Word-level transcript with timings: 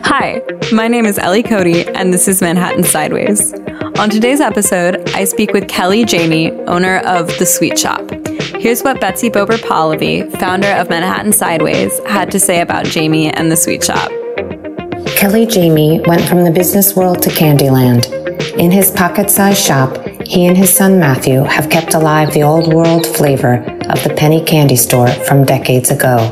Hi, 0.00 0.42
my 0.72 0.88
name 0.88 1.04
is 1.04 1.18
Ellie 1.18 1.42
Cody, 1.42 1.86
and 1.86 2.12
this 2.12 2.26
is 2.26 2.40
Manhattan 2.40 2.82
Sideways. 2.82 3.52
On 3.98 4.08
today's 4.08 4.40
episode, 4.40 5.08
I 5.10 5.24
speak 5.24 5.52
with 5.52 5.68
Kelly 5.68 6.02
Jaime, 6.02 6.50
owner 6.62 6.98
of 7.00 7.28
The 7.38 7.44
Sweet 7.44 7.78
Shop. 7.78 8.10
Here's 8.58 8.82
what 8.82 9.00
Betsy 9.00 9.28
Bober 9.28 9.58
Polivy, 9.58 10.30
founder 10.40 10.68
of 10.68 10.88
Manhattan 10.88 11.32
Sideways, 11.32 11.98
had 12.06 12.30
to 12.32 12.40
say 12.40 12.62
about 12.62 12.86
Jaime 12.88 13.30
and 13.30 13.50
The 13.52 13.56
Sweet 13.56 13.84
Shop. 13.84 14.10
Kelly 15.14 15.46
Jaime 15.46 16.00
went 16.06 16.22
from 16.22 16.42
the 16.42 16.50
business 16.50 16.96
world 16.96 17.22
to 17.22 17.30
Candyland. 17.30 18.10
In 18.58 18.70
his 18.70 18.90
pocket 18.90 19.30
sized 19.30 19.62
shop, 19.62 19.96
he 20.24 20.46
and 20.46 20.56
his 20.56 20.74
son 20.74 20.98
Matthew 20.98 21.44
have 21.44 21.70
kept 21.70 21.94
alive 21.94 22.32
the 22.32 22.42
old 22.42 22.72
world 22.72 23.06
flavor 23.06 23.56
of 23.90 24.02
the 24.02 24.14
penny 24.16 24.42
candy 24.42 24.76
store 24.76 25.08
from 25.08 25.44
decades 25.44 25.90
ago. 25.90 26.28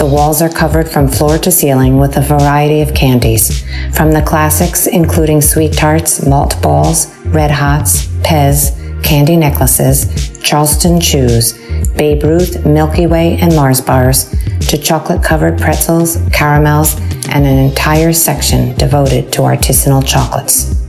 The 0.00 0.06
walls 0.06 0.40
are 0.40 0.48
covered 0.48 0.88
from 0.88 1.08
floor 1.08 1.36
to 1.36 1.50
ceiling 1.52 1.98
with 1.98 2.16
a 2.16 2.22
variety 2.22 2.80
of 2.80 2.94
candies, 2.94 3.62
from 3.94 4.12
the 4.12 4.22
classics 4.22 4.86
including 4.86 5.42
sweet 5.42 5.74
tarts, 5.74 6.24
malt 6.24 6.56
balls, 6.62 7.14
red 7.26 7.50
hots, 7.50 8.06
Pez, 8.22 8.72
candy 9.04 9.36
necklaces, 9.36 10.40
Charleston 10.40 11.02
chews, 11.02 11.52
Babe 11.98 12.22
Ruth, 12.22 12.64
Milky 12.64 13.06
Way, 13.06 13.36
and 13.42 13.54
Mars 13.54 13.82
bars, 13.82 14.34
to 14.70 14.78
chocolate 14.78 15.22
covered 15.22 15.60
pretzels, 15.60 16.16
caramels, 16.32 16.98
and 17.28 17.44
an 17.44 17.58
entire 17.58 18.14
section 18.14 18.74
devoted 18.76 19.30
to 19.34 19.42
artisanal 19.42 20.02
chocolates. 20.02 20.80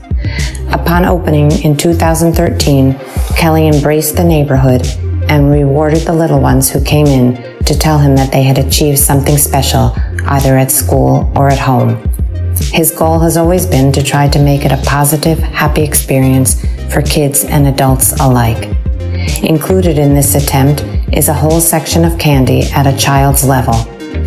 Upon 0.71 1.03
opening 1.03 1.51
in 1.63 1.75
2013, 1.75 2.97
Kelly 3.35 3.67
embraced 3.67 4.15
the 4.15 4.23
neighborhood 4.23 4.87
and 5.29 5.51
rewarded 5.51 6.03
the 6.03 6.13
little 6.13 6.39
ones 6.39 6.69
who 6.69 6.81
came 6.81 7.07
in 7.07 7.50
to 7.71 7.79
tell 7.79 7.99
him 7.99 8.15
that 8.17 8.31
they 8.33 8.43
had 8.43 8.57
achieved 8.57 8.99
something 8.99 9.37
special 9.37 9.95
either 10.25 10.57
at 10.57 10.69
school 10.69 11.31
or 11.37 11.47
at 11.47 11.59
home. 11.59 11.95
His 12.73 12.91
goal 12.91 13.19
has 13.19 13.37
always 13.37 13.65
been 13.65 13.93
to 13.93 14.03
try 14.03 14.27
to 14.27 14.39
make 14.39 14.65
it 14.65 14.73
a 14.73 14.83
positive, 14.85 15.39
happy 15.39 15.81
experience 15.81 16.61
for 16.93 17.01
kids 17.01 17.45
and 17.45 17.67
adults 17.67 18.19
alike. 18.19 18.75
Included 19.43 19.97
in 19.97 20.13
this 20.13 20.35
attempt 20.35 20.83
is 21.13 21.29
a 21.29 21.33
whole 21.33 21.61
section 21.61 22.03
of 22.03 22.19
candy 22.19 22.63
at 22.71 22.87
a 22.87 22.97
child's 22.97 23.45
level, 23.45 23.75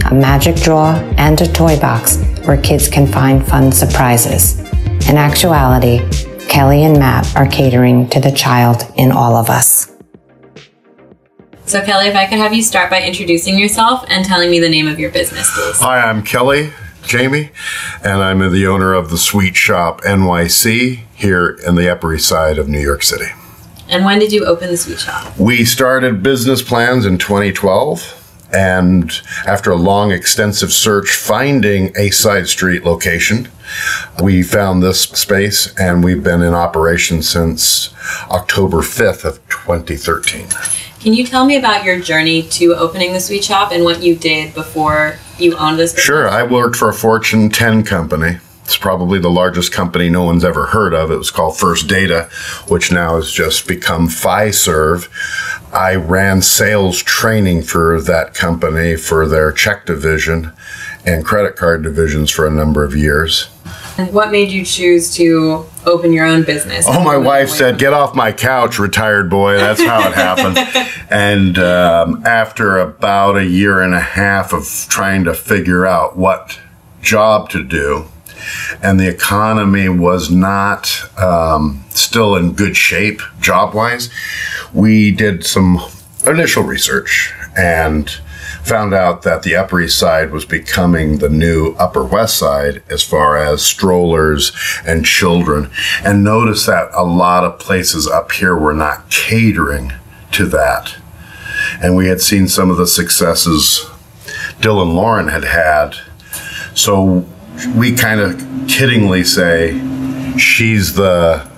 a 0.07 0.15
magic 0.15 0.57
drawer, 0.57 0.95
and 1.19 1.39
a 1.41 1.53
toy 1.53 1.79
box 1.79 2.17
where 2.47 2.61
kids 2.61 2.89
can 2.89 3.07
find 3.07 3.47
fun 3.47 3.71
surprises. 3.71 4.59
In 5.09 5.17
actuality, 5.19 5.99
Kelly 6.49 6.85
and 6.85 6.99
Matt 6.99 7.37
are 7.37 7.47
catering 7.47 8.09
to 8.09 8.21
the 8.21 8.33
child 8.33 8.91
in 8.97 9.13
all 9.13 9.37
of 9.37 9.51
us. 9.51 9.94
So, 11.67 11.83
Kelly, 11.83 12.09
if 12.09 12.15
I 12.15 12.27
could 12.27 12.39
have 12.39 12.53
you 12.53 12.63
start 12.63 12.91
by 12.91 13.03
introducing 13.03 13.59
yourself 13.59 14.05
and 14.09 14.25
telling 14.25 14.51
me 14.51 14.61
the 14.61 14.69
name 14.69 14.87
of 14.87 15.01
your 15.01 15.11
business, 15.11 15.51
please. 15.55 15.81
Hi, 15.81 15.99
I'm 15.99 16.23
Kelly 16.23 16.73
Jaime, 17.07 17.51
and 18.03 18.23
I'm 18.23 18.53
the 18.53 18.67
owner 18.67 18.93
of 18.93 19.09
the 19.09 19.17
Sweet 19.17 19.57
Shop 19.57 20.03
NYC 20.03 21.05
here 21.15 21.59
in 21.67 21.75
the 21.75 21.91
Upper 21.91 22.15
East 22.15 22.29
Side 22.29 22.59
of 22.59 22.69
New 22.69 22.81
York 22.81 23.03
City. 23.03 23.33
And 23.89 24.05
when 24.05 24.19
did 24.19 24.31
you 24.31 24.45
open 24.45 24.69
the 24.69 24.77
Sweet 24.77 25.01
Shop? 25.01 25.39
We 25.39 25.65
started 25.65 26.23
business 26.23 26.61
plans 26.61 27.07
in 27.07 27.17
2012. 27.17 28.21
And 28.53 29.11
after 29.47 29.73
a 29.73 29.77
long, 29.77 30.13
extensive 30.13 30.73
search, 30.73 31.11
finding 31.11 31.93
a 31.97 32.11
side 32.11 32.47
street 32.47 32.85
location, 32.85 33.49
we 34.23 34.45
found 34.45 34.81
this 34.81 35.01
space 35.01 35.75
and 35.77 36.05
we've 36.05 36.23
been 36.23 36.41
in 36.41 36.55
operation 36.55 37.23
since 37.23 37.93
October 38.31 38.77
5th 38.77 39.25
of 39.25 39.49
2013. 39.49 40.47
Can 41.05 41.13
you 41.13 41.27
tell 41.27 41.45
me 41.45 41.59
about 41.59 41.85
your 41.85 42.01
journey 42.01 42.45
to 42.45 42.75
opening 42.77 43.13
the 43.13 43.21
sweet 43.21 43.45
shop 43.45 43.73
and 43.73 43.85
what 43.85 44.03
you 44.03 44.17
did 44.17 44.55
before 44.55 45.19
you 45.39 45.55
owned 45.55 45.79
this? 45.79 45.93
Business? 45.93 46.07
Sure. 46.07 46.27
I 46.31 46.45
worked 46.45 46.77
for 46.77 46.89
a 46.89 46.95
Fortune 46.95 47.51
10 47.51 47.85
company. 47.85 48.39
It's 48.63 48.79
probably 48.79 49.19
the 49.19 49.29
largest 49.29 49.71
company 49.71 50.09
no 50.09 50.23
one's 50.23 50.47
ever 50.47 50.65
heard 50.65 50.95
of. 50.95 51.11
It 51.11 51.17
was 51.17 51.31
called 51.31 51.59
First 51.59 51.89
Data, 51.89 52.31
which 52.69 52.91
now 52.91 53.17
has 53.17 53.31
just 53.31 53.69
become 53.69 54.09
Fiserv. 54.09 55.11
I 55.75 55.95
ran 55.97 56.41
sales 56.41 57.03
training 57.03 57.65
for 57.65 58.01
that 58.01 58.33
company 58.33 58.97
for 58.97 59.29
their 59.29 59.53
check 59.53 59.85
division 59.85 60.55
and 61.05 61.23
credit 61.23 61.55
card 61.55 61.83
divisions 61.83 62.31
for 62.31 62.47
a 62.47 62.51
number 62.51 62.83
of 62.83 62.97
years. 62.97 63.51
And 63.97 64.13
what 64.13 64.33
made 64.33 64.51
you 64.51 64.65
choose 64.65 65.15
to 65.15 65.67
open 65.87 66.13
your 66.13 66.27
own 66.27 66.43
business? 66.43 66.87
Oh, 66.89 67.03
my 67.03 67.17
wife 67.17 67.49
said, 67.49 67.79
"Get 67.79 67.93
off 67.93 68.15
my 68.15 68.33
couch, 68.33 68.79
retired 68.79 69.31
boy." 69.31 69.57
That's 69.57 69.83
how 69.83 70.09
it 70.09 70.15
happened. 70.15 70.59
and 71.11 71.59
um, 71.59 72.27
after 72.27 72.79
about 72.79 73.37
a 73.37 73.45
year 73.45 73.81
and 73.83 73.95
a 73.95 74.01
half 74.01 74.53
of 74.53 74.67
trying 74.89 75.25
to 75.25 75.35
figure 75.35 75.87
out 75.87 76.17
what 76.17 76.59
job 77.03 77.51
to 77.51 77.63
do, 77.63 78.07
and 78.83 78.99
the 78.99 79.09
economy 79.09 79.89
was 79.89 80.31
not 80.31 80.91
um, 81.19 81.85
still 81.91 82.35
in 82.35 82.53
good 82.53 82.77
shape 82.77 83.21
job 83.41 83.75
wise, 83.75 84.11
we 84.73 85.13
did 85.13 85.47
some 85.47 85.81
initial 86.27 86.63
research 86.63 87.33
and 87.57 88.21
found 88.65 88.95
out 88.95 89.23
that 89.23 89.43
the 89.43 89.55
Upper 89.55 89.81
East 89.81 89.99
Side 89.99 90.31
was 90.31 90.45
becoming 90.45 91.19
the 91.19 91.29
new 91.29 91.75
Upper 91.75 92.05
West 92.05 92.39
Side 92.39 92.83
as 92.89 93.03
far 93.03 93.37
as 93.37 93.65
strollers 93.65 94.53
and 94.87 95.05
children, 95.05 95.71
and 96.03 96.25
noticed 96.25 96.67
that 96.67 96.89
a 96.95 97.05
lot 97.05 97.45
of 97.45 97.59
places 97.59 98.07
up 98.07 98.33
here 98.33 98.57
were 98.57 98.75
not 98.75 99.11
catering 99.11 99.93
to 100.33 100.47
that. 100.47 100.97
And 101.83 101.95
we 101.95 102.09
had 102.09 102.21
seen 102.21 102.49
some 102.49 102.71
of 102.71 102.77
the 102.77 102.87
successes 102.87 103.87
Dylan 104.61 104.95
Lauren 104.95 105.29
had 105.29 105.45
had. 105.45 105.97
So 106.75 107.27
we 107.77 107.95
kind 107.95 108.21
of 108.21 108.35
kiddingly 108.67 109.25
say 109.25 109.79
she's 110.39 110.95
the 110.95 111.49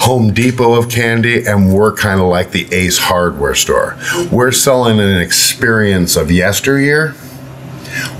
Home 0.00 0.32
Depot 0.32 0.74
of 0.74 0.88
candy, 0.88 1.44
and 1.46 1.72
we're 1.72 1.92
kind 1.94 2.20
of 2.20 2.26
like 2.26 2.52
the 2.52 2.72
Ace 2.72 2.98
Hardware 2.98 3.54
store. 3.54 3.98
We're 4.30 4.52
selling 4.52 5.00
an 5.00 5.20
experience 5.20 6.16
of 6.16 6.30
yesteryear, 6.30 7.10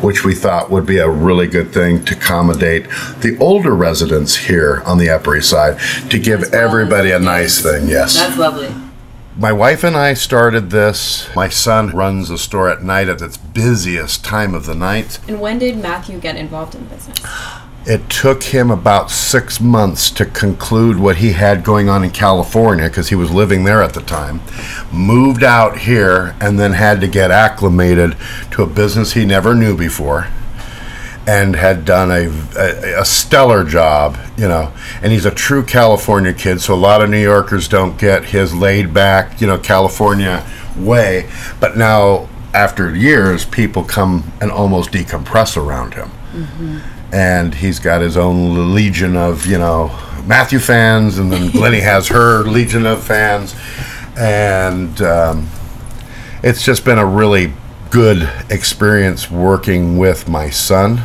which 0.01 0.25
we 0.25 0.35
thought 0.35 0.71
would 0.71 0.87
be 0.87 0.99
a 0.99 1.09
really 1.09 1.47
good 1.47 1.73
thing 1.73 2.05
to 2.07 2.17
accommodate 2.17 2.85
the 3.21 3.37
older 3.41 3.75
residents 3.75 4.35
here 4.37 4.83
on 4.87 4.99
the 4.99 5.09
Upper 5.11 5.37
East 5.37 5.51
Side 5.51 5.79
to 6.11 6.19
give 6.19 6.53
everybody 6.53 7.11
a 7.11 7.19
nice 7.19 7.61
thing. 7.63 7.89
Yes. 7.89 8.17
That's 8.17 8.37
lovely. 8.37 8.75
My 9.37 9.53
wife 9.53 9.85
and 9.85 9.97
I 9.97 10.15
started 10.15 10.71
this. 10.71 11.33
My 11.37 11.49
son 11.49 11.91
runs 11.91 12.29
the 12.29 12.39
store 12.39 12.69
at 12.69 12.83
night 12.83 13.09
at 13.09 13.23
its 13.23 13.37
busiest 13.37 14.25
time 14.25 14.53
of 14.53 14.67
the 14.67 14.75
night. 14.75 15.21
And 15.29 15.41
when 15.41 15.61
did 15.61 15.79
Matthew 15.79 16.19
get 16.19 16.35
involved 16.35 16.75
in 16.75 16.87
business? 16.87 17.21
It 17.89 18.11
took 18.11 18.43
him 18.43 18.71
about 18.71 19.11
six 19.11 19.63
months 19.63 20.11
to 20.11 20.27
conclude 20.27 20.99
what 20.99 21.17
he 21.17 21.33
had 21.33 21.65
going 21.65 21.89
on 21.89 22.05
in 22.05 22.11
California 22.11 22.87
because 22.87 23.09
he 23.09 23.15
was 23.15 23.31
living 23.31 23.65
there 23.65 23.83
at 23.83 23.95
the 23.95 24.03
time. 24.03 24.43
Moved 24.93 25.43
out 25.43 25.79
here 25.79 26.37
and 26.39 26.61
then 26.61 26.73
had 26.73 27.01
to 27.01 27.09
get 27.09 27.31
acclimated 27.31 28.15
to 28.51 28.63
a 28.63 28.67
business 28.67 29.15
he 29.15 29.25
never 29.25 29.55
knew 29.55 29.75
before 29.75 30.27
and 31.27 31.57
had 31.57 31.87
done 31.87 32.11
a, 32.11 32.29
a, 32.59 33.01
a, 33.01 33.05
stellar 33.07 33.65
job, 33.65 34.19
you 34.37 34.49
know. 34.49 34.71
And 35.03 35.11
he's 35.11 35.25
a 35.25 35.31
true 35.31 35.63
California 35.63 36.35
kid, 36.35 36.61
so 36.61 36.75
a 36.75 36.77
lot 36.77 37.01
of 37.01 37.09
New 37.09 37.23
Yorkers 37.23 37.69
don't 37.69 37.99
get 37.99 38.27
his 38.27 38.55
laid 38.55 38.93
back, 38.93 39.41
you 39.41 39.47
know, 39.47 39.57
California 39.57 40.47
way. 40.77 41.31
But 41.59 41.79
now, 41.79 42.29
after 42.53 42.95
years, 42.95 43.47
people 43.47 43.83
come 43.83 44.31
and 44.43 44.51
almost 44.51 44.91
decompress 44.91 45.57
around 45.57 45.95
him. 45.95 46.11
Mm-hmm 46.33 46.98
and 47.13 47.55
he's 47.55 47.79
got 47.79 48.01
his 48.01 48.17
own 48.17 48.75
legion 48.75 49.17
of 49.17 49.47
you 49.47 49.59
know 49.59 49.89
Matthew 50.27 50.59
fans, 50.59 51.19
and 51.19 51.33
then 51.33 51.51
Lenny 51.53 51.81
has 51.81 52.09
her 52.09 52.43
legion 52.47 52.87
of 52.87 53.03
fans, 53.03 53.55
and 54.17 55.01
um, 55.01 55.49
it's 56.43 56.63
just 56.65 56.85
been 56.85 56.99
a 56.99 57.07
really 57.07 57.53
good 57.91 58.29
experience 58.51 59.31
working 59.31 59.97
with 59.97 60.29
my 60.29 60.51
son 60.51 61.01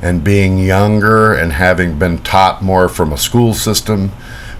and 0.00 0.22
being 0.22 0.58
younger 0.58 1.32
and 1.32 1.52
having 1.52 1.98
been 1.98 2.18
taught 2.18 2.62
more 2.62 2.88
from 2.88 3.12
a 3.12 3.18
school 3.18 3.54
system 3.54 4.12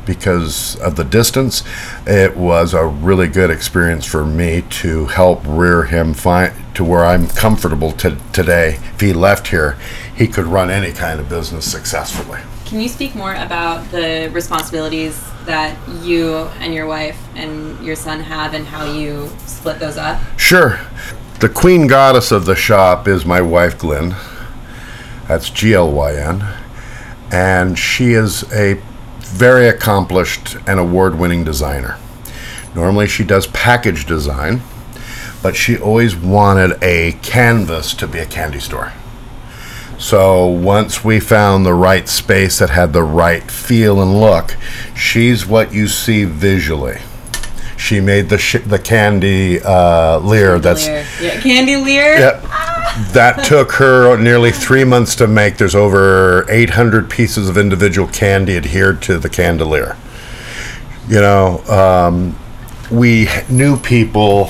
because 0.07 0.77
of 0.81 0.97
the 0.97 1.05
distance 1.05 1.63
it 2.07 2.37
was 2.37 2.75
a 2.75 2.87
really 2.87 3.29
good 3.29 3.51
experience 3.51 4.05
for 4.05 4.25
me 4.25 4.63
to 4.71 5.07
help 5.07 5.41
rear 5.47 5.85
him 5.85 6.15
find 6.15 6.53
to 6.75 6.85
where 6.85 7.05
I'm 7.05 7.29
comfortable 7.29 7.93
to 7.93 8.17
today 8.33 8.81
if 8.95 9.01
he 9.01 9.13
left 9.13 9.49
here 9.49 9.79
he 10.17 10.29
could 10.29 10.47
run 10.47 10.71
any 10.71 10.93
kind 10.93 11.21
of 11.21 11.29
business 11.29 11.71
successfully. 11.71 12.41
Can 12.67 12.81
you 12.81 12.89
speak 12.89 13.15
more 13.15 13.35
about 13.35 13.89
the 13.91 14.31
responsibilities 14.33 15.23
that 15.45 15.77
you 16.03 16.37
and 16.61 16.73
your 16.73 16.87
wife 16.87 17.21
and 17.35 17.85
your 17.85 17.97
son 17.97 18.21
have 18.21 18.55
and 18.55 18.67
how 18.67 18.91
you 18.91 19.31
split 19.47 19.79
those 19.79 19.97
up? 19.97 20.21
Sure. 20.39 20.81
The 21.41 21.49
queen 21.49 21.87
goddess 21.87 22.33
of 22.33 22.47
the 22.47 22.57
shop 22.57 23.07
is 23.07 23.27
my 23.27 23.41
wife, 23.41 23.79
Glyn. 23.79 24.15
That's 25.29 25.51
G 25.51 25.75
L 25.75 25.91
Y 25.93 26.15
N. 26.17 26.45
And 27.31 27.79
she 27.79 28.13
is 28.13 28.51
a 28.53 28.81
very 29.35 29.69
accomplished 29.69 30.57
and 30.67 30.79
award 30.79 31.19
winning 31.19 31.43
designer. 31.45 31.99
Normally, 32.75 33.07
she 33.09 33.25
does 33.25 33.47
package 33.49 34.07
design, 34.07 34.63
but 35.43 35.57
she 35.57 35.77
always 35.77 36.17
wanted 36.17 36.79
a 36.83 37.13
canvas 37.23 37.95
to 37.95 38.07
be 38.07 38.19
a 38.19 38.27
candy 38.27 38.61
store 38.61 38.93
So 39.99 40.47
once 40.47 41.05
we 41.05 41.21
found 41.21 41.65
the 41.67 41.75
right 41.75 42.09
space 42.09 42.59
that 42.59 42.71
had 42.71 42.93
the 42.93 43.03
right 43.03 43.49
feel 43.51 44.01
and 44.03 44.21
look, 44.21 44.57
she's 44.97 45.47
what 45.47 45.73
you 45.73 45.87
see 45.89 46.25
visually. 46.25 46.99
She 47.77 48.01
made 48.01 48.29
the 48.29 48.39
sh- 48.39 48.65
the 48.65 48.79
candy 48.79 49.61
uh, 49.63 50.19
leer. 50.21 50.59
That's 50.59 50.87
yeah, 50.87 51.41
candy 51.41 51.77
leer. 51.77 52.19
yeah. 52.19 52.41
That 53.13 53.45
took 53.45 53.73
her 53.73 54.17
nearly 54.17 54.53
three 54.53 54.85
months 54.85 55.17
to 55.17 55.27
make. 55.27 55.57
There's 55.57 55.75
over 55.75 56.47
800 56.49 57.11
pieces 57.11 57.49
of 57.49 57.59
individual 57.59 58.07
candy 58.07 58.57
adhered 58.57 59.03
to 59.03 59.19
the 59.19 59.29
candelier. 59.29 59.97
You 61.09 61.21
know, 61.21 61.65
um, 61.67 62.39
we 62.93 63.29
knew 63.49 63.77
people 63.77 64.49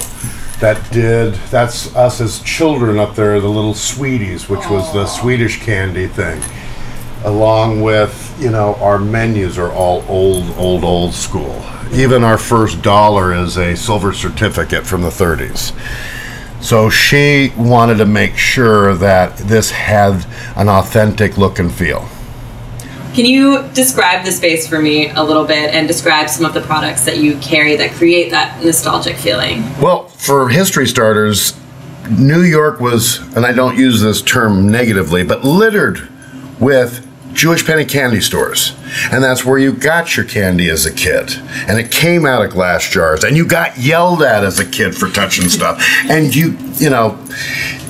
that 0.61 0.93
did. 0.93 1.35
That's 1.51 1.95
us 1.97 2.21
as 2.21 2.41
children 2.43 2.99
up 2.99 3.15
there, 3.15 3.41
the 3.41 3.49
little 3.49 3.75
sweeties, 3.75 4.49
which 4.49 4.69
was 4.69 4.93
the 4.93 5.07
Swedish 5.07 5.63
candy 5.63 6.07
thing. 6.07 6.43
Along 7.25 7.81
with, 7.81 8.37
you 8.39 8.51
know, 8.51 8.75
our 8.75 8.99
menus 8.99 9.57
are 9.57 9.73
all 9.73 10.05
old, 10.07 10.55
old, 10.59 10.85
old 10.85 11.15
school. 11.15 11.65
Even 11.93 12.23
our 12.23 12.37
first 12.37 12.83
dollar 12.83 13.33
is 13.33 13.57
a 13.57 13.75
silver 13.75 14.13
certificate 14.13 14.87
from 14.87 15.01
the 15.01 15.09
30s. 15.09 15.73
So 16.65 16.89
she 16.89 17.53
wanted 17.59 17.97
to 17.97 18.07
make 18.07 18.39
sure 18.39 18.95
that 18.95 19.37
this 19.37 19.71
had 19.71 20.25
an 20.57 20.71
authentic 20.71 21.37
look 21.37 21.59
and 21.59 21.71
feel. 21.71 22.09
Can 23.13 23.27
you 23.27 23.69
describe 23.75 24.25
the 24.25 24.33
space 24.33 24.67
for 24.67 24.81
me 24.81 25.11
a 25.11 25.23
little 25.23 25.45
bit 25.45 25.75
and 25.75 25.87
describe 25.87 26.31
some 26.31 26.47
of 26.47 26.55
the 26.55 26.63
products 26.63 27.05
that 27.05 27.19
you 27.19 27.37
carry 27.37 27.77
that 27.77 27.91
create 27.93 28.31
that 28.31 28.65
nostalgic 28.65 29.17
feeling? 29.17 29.63
Well, 29.79 30.09
for 30.09 30.49
history 30.49 30.87
starters, 30.87 31.53
New 32.11 32.41
York 32.41 32.81
was, 32.81 33.19
and 33.37 33.45
I 33.45 33.53
don't 33.53 33.77
use 33.77 34.01
this 34.01 34.23
term 34.23 34.71
negatively, 34.71 35.23
but 35.23 35.45
littered 35.45 36.09
with 36.59 37.04
Jewish 37.35 37.67
penny 37.67 37.85
candy 37.85 38.21
stores. 38.21 38.75
And 39.11 39.23
that's 39.23 39.45
where 39.45 39.59
you 39.59 39.73
got 39.73 40.17
your 40.17 40.25
candy 40.25 40.71
as 40.71 40.87
a 40.87 40.93
kid. 40.93 41.33
And 41.69 41.79
it 41.79 41.91
came 41.91 42.25
out 42.27 42.45
of 42.45 42.53
glass 42.53 42.89
jars. 42.89 43.25
And 43.25 43.37
you 43.37 43.47
got 43.47 43.77
yelled 43.77 44.23
at 44.23 44.45
as 44.45 44.59
a 44.59 44.65
kid 44.65 44.95
for 44.95 45.09
touching 45.09 45.49
stuff. 45.49 45.85
And 46.09 46.35
you, 46.35 46.57
you 46.75 46.91
know, 46.91 47.19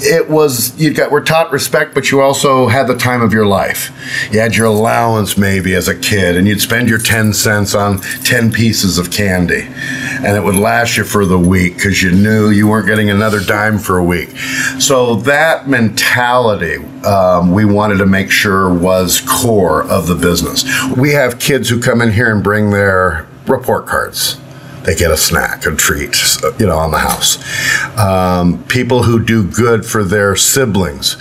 it 0.05 0.29
was, 0.29 0.79
you 0.79 0.93
got, 0.93 1.11
were 1.11 1.21
taught 1.21 1.53
respect, 1.53 1.95
but 1.95 2.11
you 2.11 2.21
also 2.21 2.69
had 2.69 2.87
the 2.87 2.97
time 2.97 3.23
of 3.23 3.33
your 3.33 3.47
life. 3.47 3.91
You 4.33 4.41
had 4.41 4.55
your 4.55 4.67
allowance 4.67 5.37
maybe 5.37 5.75
as 5.75 5.89
a 5.89 5.99
kid, 5.99 6.37
and 6.37 6.47
you'd 6.47 6.61
spend 6.61 6.89
your 6.89 6.99
10 6.99 7.33
cents 7.33 7.75
on 7.75 7.99
10 7.99 8.53
pieces 8.53 8.99
of 8.99 9.11
candy. 9.11 9.62
And 9.62 10.37
it 10.37 10.43
would 10.43 10.56
last 10.56 10.97
you 10.97 11.05
for 11.05 11.25
the 11.25 11.39
week 11.39 11.77
because 11.77 12.03
you 12.03 12.12
knew 12.12 12.51
you 12.51 12.69
weren't 12.69 12.87
getting 12.87 13.11
another 13.11 13.41
dime 13.41 13.79
for 13.79 13.99
a 13.99 14.05
week. 14.05 14.31
So 14.79 15.17
that 15.17 15.69
mentality, 15.69 16.77
um, 17.05 17.53
we 17.53 17.65
wanted 17.65 17.99
to 17.99 18.07
make 18.07 18.31
sure 18.31 18.73
was 18.73 19.21
core 19.21 19.83
of 19.85 20.07
the 20.07 20.15
business. 20.15 20.65
We 20.97 21.12
have 21.12 21.39
kids 21.39 21.69
who 21.69 21.81
come 21.81 22.00
in 22.00 22.12
here 22.12 22.33
and 22.33 22.43
bring 22.43 22.71
their 22.71 23.27
report 23.47 23.87
cards. 23.87 24.41
They 24.85 24.95
get 24.95 25.11
a 25.11 25.17
snack, 25.17 25.65
a 25.65 25.75
treat, 25.75 26.15
you 26.59 26.67
know, 26.67 26.77
on 26.77 26.91
the 26.91 26.99
house. 26.99 27.39
Um, 27.99 28.63
people 28.65 29.03
who 29.05 29.19
do 29.23 29.43
good 29.43 29.87
for 29.87 30.05
their 30.05 30.37
siblings. 30.37 31.17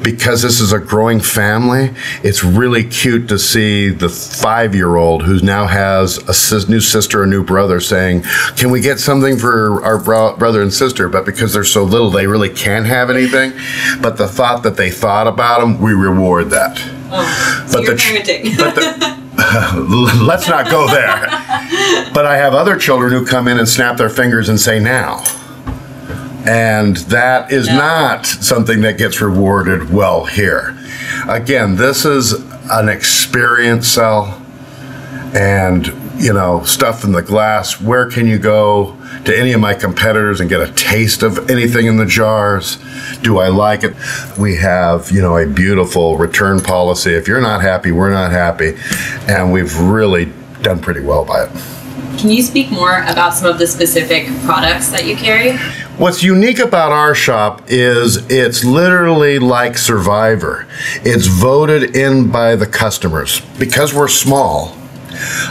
Because 0.00 0.42
this 0.42 0.60
is 0.60 0.72
a 0.72 0.78
growing 0.78 1.18
family, 1.18 1.90
it's 2.22 2.44
really 2.44 2.84
cute 2.84 3.28
to 3.28 3.38
see 3.38 3.90
the 3.90 4.08
five 4.08 4.72
year 4.74 4.94
old 4.94 5.24
who 5.24 5.40
now 5.40 5.66
has 5.66 6.18
a 6.28 6.34
sis- 6.34 6.68
new 6.68 6.80
sister, 6.80 7.24
a 7.24 7.26
new 7.26 7.42
brother 7.42 7.80
saying, 7.80 8.22
Can 8.56 8.70
we 8.70 8.80
get 8.80 9.00
something 9.00 9.36
for 9.36 9.82
our 9.84 9.98
bro- 9.98 10.36
brother 10.36 10.62
and 10.62 10.72
sister? 10.72 11.08
But 11.08 11.26
because 11.26 11.52
they're 11.52 11.64
so 11.64 11.82
little, 11.82 12.10
they 12.10 12.28
really 12.28 12.50
can't 12.50 12.86
have 12.86 13.10
anything. 13.10 13.52
But 14.00 14.16
the 14.16 14.28
thought 14.28 14.62
that 14.62 14.76
they 14.76 14.92
thought 14.92 15.26
about 15.26 15.60
them, 15.60 15.80
we 15.80 15.92
reward 15.92 16.50
that. 16.50 16.80
Oh, 17.10 17.64
so 17.66 17.84
But 17.84 18.08
you're 18.08 18.22
the 18.22 18.54
but 18.56 18.74
the, 18.76 19.18
let's 20.22 20.48
not 20.48 20.70
go 20.70 20.86
there. 20.88 21.26
But 22.12 22.26
I 22.26 22.36
have 22.36 22.54
other 22.54 22.76
children 22.76 23.12
who 23.12 23.24
come 23.24 23.48
in 23.48 23.58
and 23.58 23.68
snap 23.68 23.96
their 23.96 24.10
fingers 24.10 24.48
and 24.48 24.58
say 24.60 24.78
now. 24.78 25.22
And 26.46 26.96
that 27.08 27.50
is 27.52 27.66
No. 27.68 27.76
not 27.76 28.26
something 28.26 28.80
that 28.82 28.98
gets 28.98 29.20
rewarded 29.20 29.90
well 29.92 30.24
here. 30.24 30.76
Again, 31.28 31.76
this 31.76 32.04
is 32.04 32.32
an 32.70 32.88
experience 32.88 33.88
cell 33.88 34.40
and, 35.34 35.86
you 36.16 36.32
know, 36.32 36.62
stuff 36.64 37.04
in 37.04 37.12
the 37.12 37.22
glass. 37.22 37.80
Where 37.80 38.06
can 38.06 38.26
you 38.26 38.38
go 38.38 38.97
to 39.24 39.38
any 39.38 39.52
of 39.52 39.60
my 39.60 39.74
competitors 39.74 40.40
and 40.40 40.48
get 40.48 40.60
a 40.60 40.72
taste 40.72 41.22
of 41.22 41.50
anything 41.50 41.86
in 41.86 41.96
the 41.96 42.06
jars? 42.06 42.78
Do 43.22 43.38
I 43.38 43.48
like 43.48 43.84
it? 43.84 43.94
We 44.38 44.56
have, 44.56 45.10
you 45.10 45.20
know, 45.20 45.36
a 45.36 45.46
beautiful 45.46 46.16
return 46.16 46.60
policy. 46.60 47.12
If 47.12 47.28
you're 47.28 47.40
not 47.40 47.62
happy, 47.62 47.92
we're 47.92 48.10
not 48.10 48.30
happy. 48.30 48.76
And 49.28 49.52
we've 49.52 49.76
really 49.78 50.32
done 50.62 50.80
pretty 50.80 51.00
well 51.00 51.24
by 51.24 51.44
it. 51.44 51.50
Can 52.18 52.30
you 52.30 52.42
speak 52.42 52.70
more 52.70 53.02
about 53.04 53.34
some 53.34 53.48
of 53.48 53.58
the 53.58 53.66
specific 53.66 54.26
products 54.44 54.90
that 54.90 55.06
you 55.06 55.16
carry? 55.16 55.56
What's 55.98 56.22
unique 56.22 56.58
about 56.58 56.92
our 56.92 57.14
shop 57.14 57.62
is 57.68 58.28
it's 58.30 58.64
literally 58.64 59.38
like 59.38 59.76
Survivor. 59.78 60.66
It's 61.02 61.26
voted 61.26 61.96
in 61.96 62.30
by 62.30 62.56
the 62.56 62.66
customers. 62.66 63.40
Because 63.58 63.94
we're 63.94 64.08
small, 64.08 64.76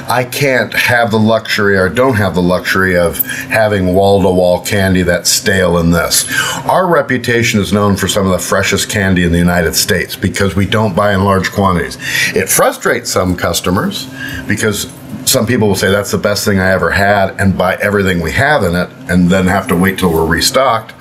I 0.08 0.28
can't 0.30 0.74
have 0.74 1.12
the 1.12 1.20
luxury 1.20 1.78
or 1.78 1.90
don't 1.90 2.16
have 2.16 2.36
the 2.36 2.42
luxury 2.42 2.98
of 2.98 3.20
having 3.26 3.94
wall 3.94 4.22
to 4.22 4.30
wall 4.30 4.62
candy 4.62 5.04
that's 5.04 5.30
stale 5.30 5.78
in 5.80 5.92
this. 5.92 6.26
Our 6.66 6.88
reputation 6.88 7.60
is 7.60 7.74
known 7.74 7.96
for 7.96 8.08
some 8.08 8.26
of 8.26 8.32
the 8.32 8.40
freshest 8.40 8.90
candy 8.90 9.24
in 9.24 9.32
the 9.32 9.38
United 9.38 9.76
States 9.76 10.16
because 10.16 10.56
we 10.56 10.66
don't 10.66 10.96
buy 10.96 11.14
in 11.14 11.24
large 11.24 11.52
quantities. 11.52 11.98
It 12.36 12.50
frustrates 12.50 13.12
some 13.12 13.36
customers 13.36 14.08
because 14.48 14.92
some 15.26 15.46
people 15.46 15.68
will 15.68 15.76
say 15.76 15.92
that's 15.92 16.12
the 16.12 16.18
best 16.18 16.46
thing 16.46 16.60
I 16.60 16.72
ever 16.72 16.90
had 16.90 17.40
and 17.40 17.58
buy 17.58 17.76
everything 17.76 18.22
we 18.22 18.32
have 18.32 18.64
in 18.64 18.76
it 18.76 18.90
and 19.10 19.30
then 19.30 19.48
have 19.48 19.68
to 19.68 19.76
wait 19.76 20.00
till 20.00 20.12
we're 20.12 20.26
restocked. 20.26 20.94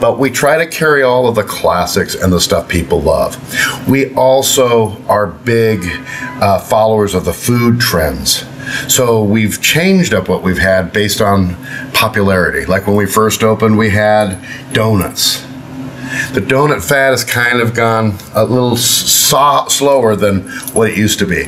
But 0.00 0.18
we 0.18 0.30
try 0.30 0.58
to 0.58 0.66
carry 0.66 1.02
all 1.02 1.28
of 1.28 1.34
the 1.34 1.42
classics 1.42 2.14
and 2.14 2.32
the 2.32 2.40
stuff 2.40 2.68
people 2.68 3.00
love. 3.00 3.36
We 3.88 4.14
also 4.14 5.02
are 5.06 5.26
big 5.26 5.84
uh, 6.40 6.60
followers 6.60 7.14
of 7.14 7.24
the 7.24 7.32
food 7.32 7.80
trends. 7.80 8.44
So 8.92 9.22
we've 9.22 9.60
changed 9.62 10.12
up 10.12 10.28
what 10.28 10.42
we've 10.42 10.58
had 10.58 10.92
based 10.92 11.20
on 11.20 11.56
popularity. 11.92 12.66
Like 12.66 12.86
when 12.86 12.96
we 12.96 13.06
first 13.06 13.42
opened, 13.42 13.78
we 13.78 13.90
had 13.90 14.38
donuts. 14.72 15.42
The 16.32 16.40
donut 16.40 16.82
fad 16.82 17.10
has 17.10 17.24
kind 17.24 17.60
of 17.60 17.74
gone 17.74 18.16
a 18.34 18.44
little 18.44 18.76
so- 18.76 19.66
slower 19.68 20.16
than 20.16 20.48
what 20.72 20.90
it 20.90 20.96
used 20.96 21.18
to 21.18 21.26
be. 21.26 21.46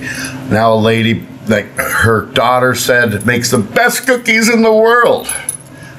Now, 0.51 0.75
a 0.75 0.77
lady, 0.77 1.27
like 1.49 1.67
her 1.77 2.27
daughter 2.27 2.75
said, 2.75 3.25
makes 3.25 3.51
the 3.51 3.59
best 3.59 4.07
cookies 4.07 4.49
in 4.49 4.63
the 4.63 4.73
world. 4.73 5.29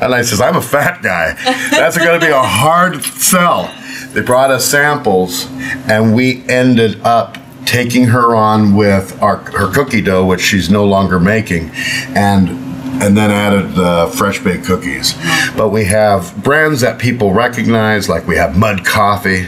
And 0.01 0.15
I 0.15 0.23
says, 0.23 0.41
I'm 0.41 0.55
a 0.55 0.61
fat 0.61 1.01
guy. 1.03 1.33
That's 1.71 1.97
going 1.97 2.19
to 2.19 2.25
be 2.25 2.31
a 2.31 2.41
hard 2.41 3.03
sell. 3.03 3.73
They 4.13 4.21
brought 4.21 4.51
us 4.51 4.65
samples, 4.65 5.47
and 5.87 6.15
we 6.15 6.43
ended 6.49 6.99
up 7.01 7.37
taking 7.65 8.05
her 8.07 8.35
on 8.35 8.75
with 8.75 9.21
our 9.21 9.37
her 9.37 9.71
cookie 9.71 10.01
dough, 10.01 10.25
which 10.25 10.41
she's 10.41 10.69
no 10.69 10.83
longer 10.83 11.19
making, 11.19 11.69
and 12.15 12.49
and 13.01 13.15
then 13.17 13.31
added 13.31 13.73
the 13.73 14.11
fresh 14.17 14.43
baked 14.43 14.65
cookies. 14.65 15.13
But 15.55 15.69
we 15.69 15.85
have 15.85 16.43
brands 16.43 16.81
that 16.81 16.99
people 16.99 17.33
recognize, 17.33 18.09
like 18.09 18.27
we 18.27 18.35
have 18.35 18.57
Mud 18.57 18.83
Coffee, 18.85 19.47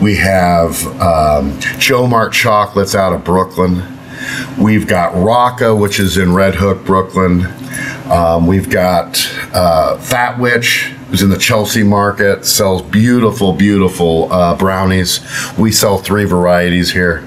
we 0.00 0.16
have 0.16 0.84
um, 1.00 1.52
JoMart 1.78 2.32
chocolates 2.32 2.94
out 2.94 3.12
of 3.12 3.24
Brooklyn. 3.24 3.82
We've 4.58 4.86
got 4.86 5.14
Raaka, 5.14 5.78
which 5.78 5.98
is 5.98 6.18
in 6.18 6.34
Red 6.34 6.54
Hook, 6.56 6.84
Brooklyn. 6.84 7.46
Um, 8.10 8.46
we've 8.46 8.68
got 8.70 9.16
uh, 9.52 9.98
Fat 9.98 10.38
Witch, 10.38 10.92
who's 11.08 11.22
in 11.22 11.30
the 11.30 11.38
Chelsea 11.38 11.82
market, 11.82 12.44
sells 12.44 12.82
beautiful, 12.82 13.52
beautiful 13.52 14.32
uh, 14.32 14.56
brownies. 14.56 15.20
We 15.58 15.72
sell 15.72 15.98
three 15.98 16.24
varieties 16.24 16.92
here. 16.92 17.26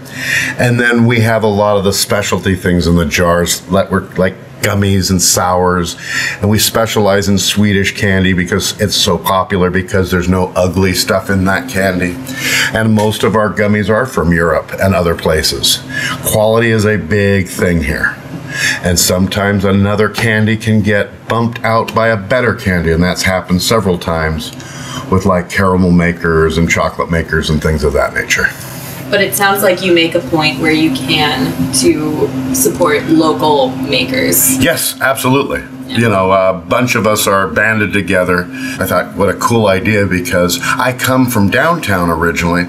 And 0.57 0.79
then 0.79 1.05
we 1.07 1.21
have 1.21 1.43
a 1.43 1.47
lot 1.47 1.77
of 1.77 1.83
the 1.83 1.93
specialty 1.93 2.55
things 2.55 2.87
in 2.87 2.95
the 2.95 3.05
jars, 3.05 3.61
that 3.67 3.89
were 3.89 4.01
like 4.17 4.35
gummies 4.61 5.09
and 5.09 5.21
sours. 5.21 5.97
And 6.39 6.49
we 6.49 6.59
specialize 6.59 7.27
in 7.27 7.37
Swedish 7.37 7.97
candy 7.97 8.33
because 8.33 8.79
it's 8.79 8.95
so 8.95 9.17
popular 9.17 9.69
because 9.69 10.11
there's 10.11 10.29
no 10.29 10.53
ugly 10.55 10.93
stuff 10.93 11.29
in 11.29 11.45
that 11.45 11.69
candy. 11.69 12.15
And 12.77 12.93
most 12.93 13.23
of 13.23 13.35
our 13.35 13.51
gummies 13.51 13.89
are 13.89 14.05
from 14.05 14.31
Europe 14.31 14.71
and 14.79 14.93
other 14.93 15.15
places. 15.15 15.83
Quality 16.27 16.69
is 16.71 16.85
a 16.85 16.97
big 16.97 17.47
thing 17.47 17.83
here. 17.83 18.20
And 18.83 18.99
sometimes 18.99 19.65
another 19.65 20.09
candy 20.09 20.57
can 20.57 20.81
get 20.81 21.27
bumped 21.27 21.59
out 21.63 21.93
by 21.93 22.09
a 22.09 22.17
better 22.17 22.55
candy, 22.55 22.91
and 22.91 23.03
that's 23.03 23.23
happened 23.23 23.61
several 23.61 23.97
times 23.97 24.51
with 25.11 25.25
like 25.25 25.49
caramel 25.49 25.91
makers 25.91 26.57
and 26.57 26.69
chocolate 26.69 27.11
makers 27.11 27.49
and 27.49 27.61
things 27.61 27.83
of 27.83 27.93
that 27.93 28.13
nature. 28.13 28.47
But 29.09 29.21
it 29.21 29.35
sounds 29.35 29.61
like 29.61 29.81
you 29.81 29.93
make 29.93 30.15
a 30.15 30.21
point 30.21 30.59
where 30.59 30.71
you 30.71 30.93
can 30.95 31.73
to 31.73 32.55
support 32.55 33.03
local 33.03 33.69
makers. 33.69 34.57
Yes, 34.63 34.99
absolutely. 35.01 35.61
You 35.91 36.09
know, 36.09 36.31
a 36.31 36.53
bunch 36.53 36.95
of 36.95 37.05
us 37.05 37.27
are 37.27 37.47
banded 37.47 37.91
together. 37.93 38.47
I 38.79 38.85
thought, 38.85 39.15
what 39.15 39.29
a 39.29 39.37
cool 39.37 39.67
idea 39.67 40.05
because 40.05 40.59
I 40.61 40.93
come 40.93 41.29
from 41.29 41.49
downtown 41.49 42.09
originally, 42.09 42.63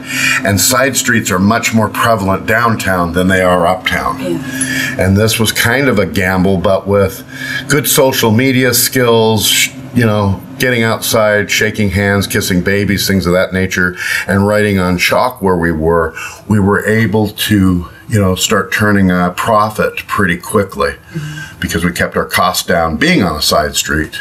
and 0.45 0.61
side 0.61 0.97
streets 0.97 1.31
are 1.31 1.39
much 1.39 1.73
more 1.73 1.89
prevalent 1.89 2.47
downtown 2.47 3.13
than 3.13 3.29
they 3.29 3.43
are 3.43 3.67
uptown. 3.67 4.21
Yeah. 4.21 4.97
And 4.99 5.17
this 5.17 5.39
was 5.39 5.53
kind 5.53 5.89
of 5.89 5.99
a 5.99 6.07
gamble, 6.07 6.59
but 6.59 6.87
with 6.87 7.25
good 7.69 7.89
social 7.89 8.33
media 8.33 8.75
skills, 8.75 9.69
you 9.95 10.05
know, 10.05 10.43
getting 10.63 10.85
outside, 10.85 11.51
shaking 11.51 11.91
hands, 11.91 12.25
kissing 12.25 12.63
babies, 12.63 13.05
things 13.09 13.27
of 13.27 13.33
that 13.33 13.53
nature, 13.53 13.97
and 14.29 14.47
writing 14.47 14.79
on 14.79 14.97
chalk 14.97 15.43
where 15.43 15.57
we 15.57 15.73
were, 15.73 16.15
we 16.47 16.61
were 16.61 16.87
able 16.87 17.31
to, 17.31 17.89
you 18.09 18.21
know, 18.21 18.37
start 18.37 18.73
turning 18.73 19.11
a 19.11 19.35
profit 19.37 19.97
pretty 20.07 20.39
quickly 20.39 20.91
mm-hmm. 20.91 21.61
because 21.61 21.85
we 21.85 21.91
kept 21.91 22.17
our 22.17 22.27
costs 22.27 22.65
down 22.65 22.97
being 22.97 23.25
on 23.25 23.35
a 23.35 23.43
side 23.43 23.75
street. 23.75 24.15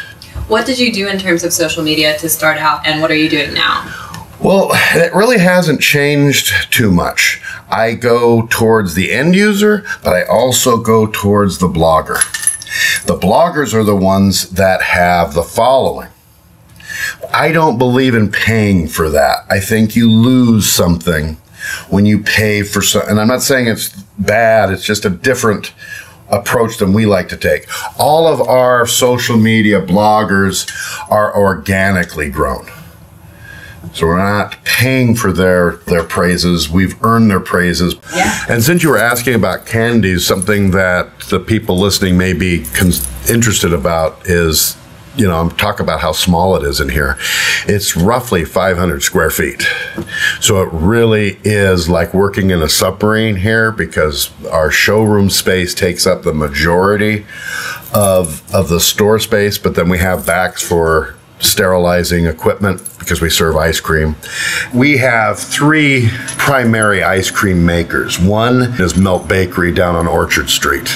What 0.48 0.66
did 0.66 0.80
you 0.80 0.92
do 0.92 1.06
in 1.06 1.16
terms 1.16 1.44
of 1.44 1.52
social 1.52 1.84
media 1.84 2.18
to 2.18 2.28
start 2.28 2.58
out, 2.58 2.84
and 2.84 3.00
what 3.00 3.12
are 3.12 3.16
you 3.16 3.30
doing 3.30 3.54
now? 3.54 4.18
Well, 4.40 4.70
it 4.96 5.14
really 5.14 5.38
hasn't 5.38 5.80
changed 5.80 6.72
too 6.72 6.90
much. 6.90 7.40
I 7.70 7.94
go 7.94 8.48
towards 8.48 8.94
the 8.94 9.12
end 9.12 9.36
user, 9.36 9.84
but 10.02 10.12
I 10.12 10.24
also 10.24 10.78
go 10.78 11.06
towards 11.06 11.58
the 11.58 11.68
blogger. 11.68 12.18
The 13.04 13.16
bloggers 13.16 13.74
are 13.74 13.84
the 13.84 13.94
ones 13.94 14.50
that 14.50 14.82
have 14.82 15.34
the 15.34 15.44
following. 15.44 16.08
I 17.32 17.52
don't 17.52 17.78
believe 17.78 18.14
in 18.14 18.30
paying 18.30 18.88
for 18.88 19.10
that. 19.10 19.44
I 19.50 19.60
think 19.60 19.96
you 19.96 20.10
lose 20.10 20.70
something 20.70 21.36
when 21.88 22.06
you 22.06 22.22
pay 22.22 22.62
for 22.62 22.82
something. 22.82 23.10
and 23.10 23.20
I'm 23.20 23.28
not 23.28 23.42
saying 23.42 23.68
it's 23.68 23.90
bad, 24.18 24.70
it's 24.70 24.84
just 24.84 25.04
a 25.04 25.10
different 25.10 25.72
approach 26.28 26.78
than 26.78 26.92
we 26.92 27.06
like 27.06 27.28
to 27.28 27.36
take. 27.36 27.66
All 27.98 28.26
of 28.26 28.40
our 28.40 28.86
social 28.86 29.36
media 29.36 29.80
bloggers 29.80 30.70
are 31.10 31.36
organically 31.36 32.30
grown. 32.30 32.66
So 33.92 34.06
we're 34.06 34.18
not 34.18 34.64
paying 34.64 35.14
for 35.14 35.32
their 35.32 35.72
their 35.86 36.04
praises. 36.04 36.70
We've 36.70 37.02
earned 37.04 37.30
their 37.30 37.40
praises. 37.40 37.94
Yeah. 38.14 38.44
And 38.48 38.62
since 38.62 38.82
you 38.82 38.88
were 38.88 38.98
asking 38.98 39.34
about 39.34 39.66
candies, 39.66 40.24
something 40.26 40.70
that 40.70 41.18
the 41.28 41.38
people 41.38 41.78
listening 41.78 42.16
may 42.16 42.32
be 42.32 42.64
con- 42.64 42.92
interested 43.28 43.72
about 43.72 44.26
is, 44.26 44.76
you 45.16 45.28
know, 45.28 45.38
I'm 45.38 45.50
talking 45.50 45.84
about 45.84 46.00
how 46.00 46.12
small 46.12 46.56
it 46.56 46.62
is 46.62 46.80
in 46.80 46.88
here. 46.88 47.18
It's 47.66 47.96
roughly 47.96 48.44
500 48.44 49.02
square 49.02 49.30
feet. 49.30 49.66
So 50.40 50.62
it 50.62 50.70
really 50.72 51.38
is 51.44 51.88
like 51.88 52.14
working 52.14 52.50
in 52.50 52.62
a 52.62 52.68
submarine 52.68 53.36
here 53.36 53.72
because 53.72 54.30
our 54.46 54.70
showroom 54.70 55.28
space 55.30 55.74
takes 55.74 56.06
up 56.06 56.22
the 56.22 56.32
majority 56.32 57.26
of 57.94 58.42
of 58.54 58.68
the 58.68 58.80
store 58.80 59.18
space, 59.18 59.58
but 59.58 59.74
then 59.74 59.88
we 59.88 59.98
have 59.98 60.26
backs 60.26 60.66
for 60.66 61.14
sterilizing 61.40 62.26
equipment 62.26 62.80
because 62.98 63.20
we 63.20 63.28
serve 63.28 63.56
ice 63.56 63.80
cream. 63.80 64.14
We 64.72 64.96
have 64.98 65.38
three 65.38 66.08
primary 66.38 67.02
ice 67.02 67.30
cream 67.30 67.66
makers. 67.66 68.18
One 68.18 68.62
is 68.80 68.96
Melt 68.96 69.28
Bakery 69.28 69.72
down 69.72 69.96
on 69.96 70.06
Orchard 70.06 70.48
Street. 70.48 70.88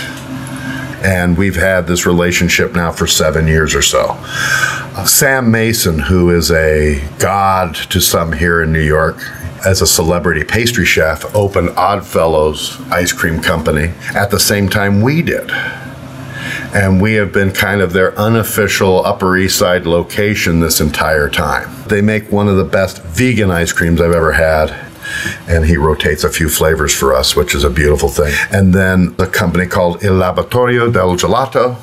And 1.06 1.38
we've 1.38 1.54
had 1.54 1.86
this 1.86 2.04
relationship 2.04 2.74
now 2.74 2.90
for 2.90 3.06
seven 3.06 3.46
years 3.46 3.76
or 3.76 3.82
so. 3.82 4.16
Uh, 4.18 5.04
Sam 5.04 5.52
Mason, 5.52 6.00
who 6.00 6.30
is 6.30 6.50
a 6.50 7.00
god 7.20 7.76
to 7.76 8.00
some 8.00 8.32
here 8.32 8.60
in 8.60 8.72
New 8.72 8.82
York, 8.82 9.18
as 9.64 9.80
a 9.80 9.86
celebrity 9.86 10.42
pastry 10.42 10.84
chef, 10.84 11.32
opened 11.34 11.70
Oddfellows 11.70 12.80
Ice 12.90 13.12
Cream 13.12 13.40
Company 13.40 13.92
at 14.16 14.32
the 14.32 14.40
same 14.40 14.68
time 14.68 15.00
we 15.00 15.22
did 15.22 15.50
and 16.74 17.00
we 17.00 17.14
have 17.14 17.32
been 17.32 17.52
kind 17.52 17.80
of 17.80 17.92
their 17.92 18.18
unofficial 18.18 19.04
Upper 19.04 19.36
East 19.36 19.58
Side 19.58 19.86
location 19.86 20.60
this 20.60 20.80
entire 20.80 21.30
time. 21.30 21.70
They 21.88 22.02
make 22.02 22.30
one 22.30 22.48
of 22.48 22.56
the 22.56 22.64
best 22.64 23.02
vegan 23.02 23.50
ice 23.50 23.72
creams 23.72 24.00
I've 24.00 24.12
ever 24.12 24.32
had. 24.32 24.85
And 25.48 25.64
he 25.64 25.76
rotates 25.76 26.24
a 26.24 26.30
few 26.30 26.48
flavors 26.48 26.94
for 26.94 27.14
us, 27.14 27.36
which 27.36 27.54
is 27.54 27.64
a 27.64 27.70
beautiful 27.70 28.08
thing. 28.08 28.34
And 28.50 28.74
then 28.74 29.14
a 29.18 29.26
company 29.26 29.66
called 29.66 30.02
Il 30.02 30.14
Laboratorio 30.14 30.90
del 30.90 31.16
Gelato, 31.16 31.76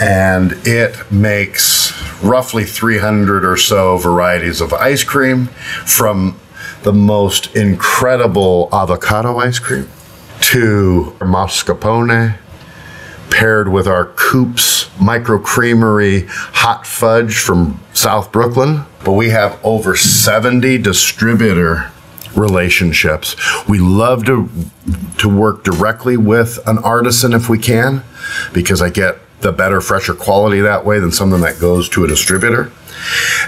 and 0.00 0.52
it 0.66 1.10
makes 1.10 1.92
roughly 2.22 2.64
300 2.64 3.44
or 3.44 3.56
so 3.56 3.96
varieties 3.96 4.60
of 4.60 4.72
ice 4.72 5.04
cream 5.04 5.46
from 5.86 6.38
the 6.82 6.92
most 6.92 7.54
incredible 7.54 8.68
avocado 8.72 9.38
ice 9.38 9.58
cream 9.58 9.88
to 10.40 11.16
mascarpone 11.20 12.36
paired 13.30 13.68
with 13.68 13.86
our 13.88 14.06
Coops 14.16 14.88
micro 15.00 15.38
creamery 15.38 16.26
hot 16.28 16.86
fudge 16.86 17.36
from 17.36 17.80
South 17.92 18.30
Brooklyn. 18.30 18.84
But 19.04 19.12
we 19.12 19.30
have 19.30 19.58
over 19.64 19.96
70 19.96 20.78
distributor 20.78 21.90
relationships. 22.36 23.36
We 23.68 23.78
love 23.78 24.24
to 24.26 24.48
to 25.18 25.28
work 25.28 25.64
directly 25.64 26.16
with 26.16 26.58
an 26.66 26.78
artisan 26.78 27.32
if 27.32 27.48
we 27.48 27.58
can 27.58 28.02
because 28.52 28.82
I 28.82 28.90
get 28.90 29.18
the 29.40 29.52
better 29.52 29.80
fresher 29.80 30.14
quality 30.14 30.60
that 30.60 30.84
way 30.84 30.98
than 30.98 31.12
something 31.12 31.42
that 31.42 31.60
goes 31.60 31.88
to 31.90 32.04
a 32.04 32.08
distributor. 32.08 32.72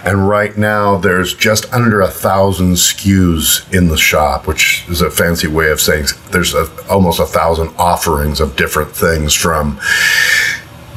And 0.05 0.29
right 0.29 0.57
now, 0.57 0.99
there's 0.99 1.35
just 1.35 1.73
under 1.73 2.03
a 2.03 2.09
thousand 2.09 2.75
SKUs 2.75 3.73
in 3.75 3.89
the 3.89 3.97
shop, 3.97 4.47
which 4.47 4.85
is 4.89 5.01
a 5.01 5.11
fancy 5.11 5.49
way 5.49 5.71
of 5.71 5.81
saying 5.81 6.07
there's 6.31 6.55
a, 6.55 6.69
almost 6.91 7.21
a 7.21 7.27
thousand 7.27 7.71
offerings 7.79 8.41
of 8.41 8.57
different 8.57 8.91
things 8.91 9.33
from 9.33 9.79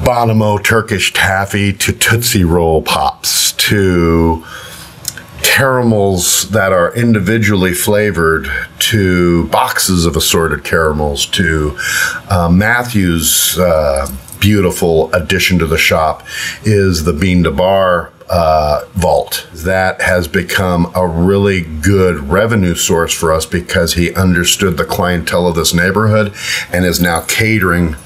Bonomo 0.00 0.62
Turkish 0.62 1.12
taffy 1.12 1.72
to 1.72 1.92
Tootsie 1.92 2.44
Roll 2.44 2.82
pops 2.82 3.52
to 3.52 4.44
caramels 5.42 6.48
that 6.50 6.72
are 6.72 6.94
individually 6.94 7.74
flavored 7.74 8.50
to 8.78 9.46
boxes 9.48 10.06
of 10.06 10.16
assorted 10.16 10.64
caramels 10.64 11.26
to 11.26 11.76
uh, 12.28 12.48
Matthew's 12.50 13.58
uh, 13.58 14.10
beautiful 14.40 15.12
addition 15.12 15.58
to 15.58 15.66
the 15.66 15.78
shop 15.78 16.26
is 16.64 17.04
the 17.04 17.12
bean 17.12 17.44
to 17.44 17.50
bar 17.50 18.12
uh, 18.30 18.84
vault. 18.92 19.46
That 19.52 20.00
has 20.00 20.28
become 20.28 20.90
a 20.94 21.06
really 21.06 21.62
good 21.62 22.16
revenue 22.30 22.74
source 22.74 23.12
for 23.12 23.32
us 23.32 23.44
because 23.44 23.94
he 23.94 24.14
understood 24.14 24.76
the 24.76 24.84
clientele 24.84 25.48
of 25.48 25.56
this 25.56 25.74
neighborhood 25.74 26.32
and 26.72 26.84
is 26.84 27.00
now 27.00 27.22
catering 27.22 27.96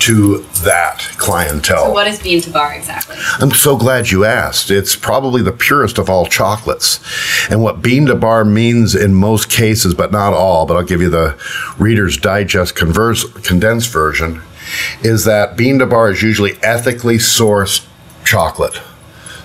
to 0.00 0.38
that 0.62 0.98
clientele. 1.16 1.86
So, 1.86 1.92
what 1.92 2.06
is 2.06 2.22
bean 2.22 2.40
to 2.42 2.50
bar 2.50 2.74
exactly? 2.74 3.16
I'm 3.38 3.50
so 3.52 3.76
glad 3.76 4.10
you 4.10 4.24
asked. 4.24 4.70
It's 4.70 4.96
probably 4.96 5.42
the 5.42 5.52
purest 5.52 5.98
of 5.98 6.10
all 6.10 6.26
chocolates. 6.26 7.00
And 7.50 7.62
what 7.62 7.82
bean 7.82 8.06
to 8.06 8.14
bar 8.14 8.44
means 8.44 8.94
in 8.94 9.14
most 9.14 9.50
cases, 9.50 9.94
but 9.94 10.12
not 10.12 10.32
all, 10.32 10.66
but 10.66 10.76
I'll 10.76 10.84
give 10.84 11.00
you 11.00 11.10
the 11.10 11.38
Reader's 11.78 12.16
Digest 12.16 12.74
converse, 12.74 13.24
condensed 13.42 13.92
version, 13.92 14.42
is 15.02 15.24
that 15.24 15.56
bean 15.56 15.78
to 15.78 15.86
bar 15.86 16.10
is 16.10 16.22
usually 16.22 16.58
ethically 16.62 17.16
sourced 17.16 17.86
chocolate 18.24 18.80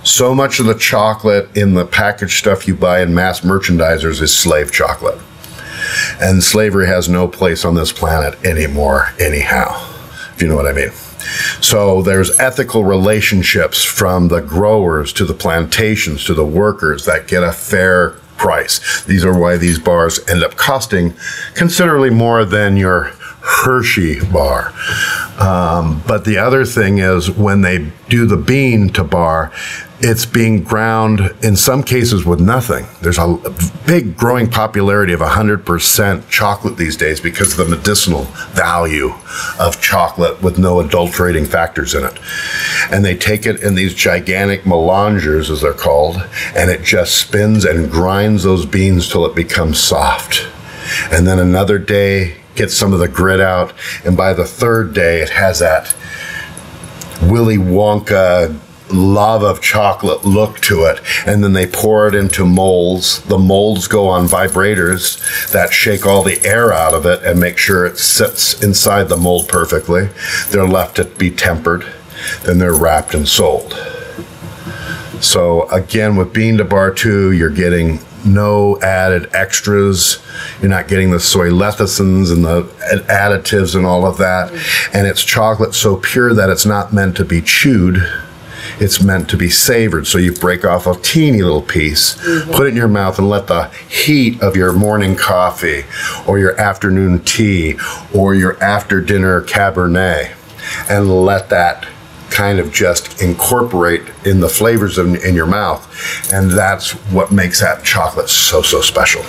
so 0.05 0.35
much 0.35 0.59
of 0.59 0.67
the 0.67 0.75
chocolate 0.75 1.49
in 1.57 1.73
the 1.73 1.85
packaged 1.85 2.37
stuff 2.37 2.67
you 2.67 2.75
buy 2.75 3.01
in 3.01 3.15
mass 3.15 3.41
merchandisers 3.41 4.21
is 4.21 4.35
slave 4.35 4.71
chocolate. 4.71 5.19
And 6.21 6.43
slavery 6.43 6.85
has 6.87 7.09
no 7.09 7.27
place 7.27 7.65
on 7.65 7.73
this 7.73 7.91
planet 7.91 8.43
anymore, 8.45 9.13
anyhow, 9.19 9.94
if 10.35 10.41
you 10.41 10.47
know 10.47 10.55
what 10.55 10.67
I 10.67 10.73
mean. 10.73 10.91
So 11.61 12.01
there's 12.01 12.37
ethical 12.39 12.83
relationships 12.83 13.83
from 13.83 14.27
the 14.27 14.41
growers 14.41 15.13
to 15.13 15.25
the 15.25 15.33
plantations 15.33 16.25
to 16.25 16.33
the 16.33 16.45
workers 16.45 17.05
that 17.05 17.27
get 17.27 17.41
a 17.43 17.51
fair 17.51 18.11
price. 18.37 19.03
These 19.05 19.23
are 19.23 19.37
why 19.37 19.57
these 19.57 19.79
bars 19.79 20.19
end 20.27 20.43
up 20.43 20.57
costing 20.57 21.13
considerably 21.53 22.09
more 22.09 22.43
than 22.43 22.75
your 22.75 23.13
Hershey 23.45 24.25
bar. 24.25 24.73
Um, 25.39 26.01
but 26.07 26.25
the 26.25 26.37
other 26.37 26.65
thing 26.65 26.97
is 26.97 27.29
when 27.29 27.61
they 27.61 27.91
do 28.09 28.25
the 28.25 28.37
bean 28.37 28.89
to 28.93 29.03
bar, 29.03 29.51
it's 29.99 30.25
being 30.25 30.63
ground 30.63 31.33
in 31.41 31.55
some 31.55 31.83
cases 31.83 32.25
with 32.25 32.39
nothing. 32.39 32.85
There's 33.01 33.17
a 33.17 33.37
big 33.85 34.17
growing 34.17 34.49
popularity 34.49 35.13
of 35.13 35.19
100% 35.19 36.29
chocolate 36.29 36.77
these 36.77 36.97
days 36.97 37.19
because 37.19 37.57
of 37.57 37.69
the 37.69 37.75
medicinal 37.75 38.23
value 38.51 39.13
of 39.59 39.81
chocolate 39.81 40.41
with 40.41 40.57
no 40.57 40.79
adulterating 40.79 41.45
factors 41.45 41.93
in 41.93 42.03
it. 42.03 42.19
And 42.91 43.05
they 43.05 43.15
take 43.15 43.45
it 43.45 43.61
in 43.61 43.75
these 43.75 43.93
gigantic 43.93 44.63
melangers, 44.63 45.49
as 45.49 45.61
they're 45.61 45.73
called, 45.73 46.17
and 46.55 46.69
it 46.69 46.83
just 46.83 47.17
spins 47.17 47.63
and 47.63 47.89
grinds 47.89 48.43
those 48.43 48.65
beans 48.65 49.09
till 49.09 49.25
it 49.25 49.35
becomes 49.35 49.79
soft. 49.79 50.47
And 51.11 51.25
then 51.25 51.39
another 51.39 51.79
day, 51.79 52.37
gets 52.55 52.75
some 52.75 52.93
of 52.93 52.99
the 52.99 53.07
grit 53.07 53.41
out, 53.41 53.73
and 54.03 54.15
by 54.15 54.33
the 54.33 54.45
third 54.45 54.93
day, 54.93 55.21
it 55.21 55.29
has 55.29 55.59
that 55.59 55.95
Willy 57.21 57.57
Wonka 57.57 58.59
lava 58.91 59.47
of 59.47 59.61
chocolate 59.61 60.25
look 60.25 60.59
to 60.61 60.85
it. 60.85 61.01
And 61.25 61.43
then 61.43 61.53
they 61.53 61.65
pour 61.67 62.07
it 62.07 62.15
into 62.15 62.45
molds. 62.45 63.21
The 63.23 63.37
molds 63.37 63.87
go 63.87 64.07
on 64.07 64.27
vibrators 64.27 65.51
that 65.51 65.73
shake 65.73 66.05
all 66.05 66.23
the 66.23 66.43
air 66.45 66.71
out 66.71 66.93
of 66.93 67.05
it 67.05 67.23
and 67.23 67.39
make 67.39 67.57
sure 67.57 67.85
it 67.85 67.97
sits 67.97 68.61
inside 68.61 69.09
the 69.09 69.17
mold 69.17 69.47
perfectly. 69.47 70.09
They're 70.49 70.67
left 70.67 70.97
to 70.97 71.05
be 71.05 71.31
tempered. 71.31 71.85
Then 72.43 72.59
they're 72.59 72.75
wrapped 72.75 73.13
and 73.13 73.27
sold. 73.27 73.73
So 75.19 75.67
again, 75.69 76.15
with 76.15 76.33
bean 76.33 76.57
to 76.57 76.65
bar 76.65 76.91
two, 76.93 77.31
you're 77.31 77.49
getting 77.49 77.99
no 78.25 78.79
added 78.81 79.29
extras. 79.33 80.19
You're 80.59 80.69
not 80.69 80.87
getting 80.87 81.11
the 81.11 81.19
soy 81.19 81.49
lecithins 81.49 82.31
and 82.31 82.43
the 82.43 82.63
additives 83.07 83.75
and 83.75 83.85
all 83.85 84.05
of 84.05 84.17
that. 84.17 84.51
And 84.93 85.07
it's 85.07 85.23
chocolate 85.23 85.73
so 85.73 85.97
pure 85.97 86.33
that 86.33 86.49
it's 86.49 86.65
not 86.65 86.93
meant 86.93 87.15
to 87.17 87.25
be 87.25 87.41
chewed. 87.41 88.07
It's 88.79 89.01
meant 89.01 89.29
to 89.29 89.37
be 89.37 89.49
savored. 89.49 90.07
So 90.07 90.17
you 90.17 90.33
break 90.33 90.65
off 90.65 90.87
a 90.87 90.95
teeny 90.95 91.41
little 91.41 91.61
piece, 91.61 92.15
mm-hmm. 92.15 92.51
put 92.51 92.67
it 92.67 92.71
in 92.71 92.75
your 92.75 92.87
mouth, 92.87 93.19
and 93.19 93.29
let 93.29 93.47
the 93.47 93.69
heat 93.89 94.41
of 94.41 94.55
your 94.55 94.73
morning 94.73 95.15
coffee 95.15 95.85
or 96.27 96.39
your 96.39 96.59
afternoon 96.59 97.23
tea 97.23 97.77
or 98.13 98.35
your 98.35 98.61
after 98.61 98.99
dinner 98.99 99.41
Cabernet 99.41 100.35
and 100.89 101.25
let 101.25 101.49
that 101.49 101.87
kind 102.35 102.59
of 102.59 102.69
just 102.71 103.21
incorporate 103.21 104.01
in 104.25 104.41
the 104.41 104.49
flavors 104.49 104.97
in, 104.97 105.15
in 105.23 105.35
your 105.35 105.45
mouth. 105.45 105.81
And 106.33 106.51
that's 106.51 106.91
what 107.11 107.31
makes 107.31 107.61
that 107.61 107.85
chocolate 107.85 108.29
so, 108.29 108.61
so 108.61 108.81
special. 108.81 109.21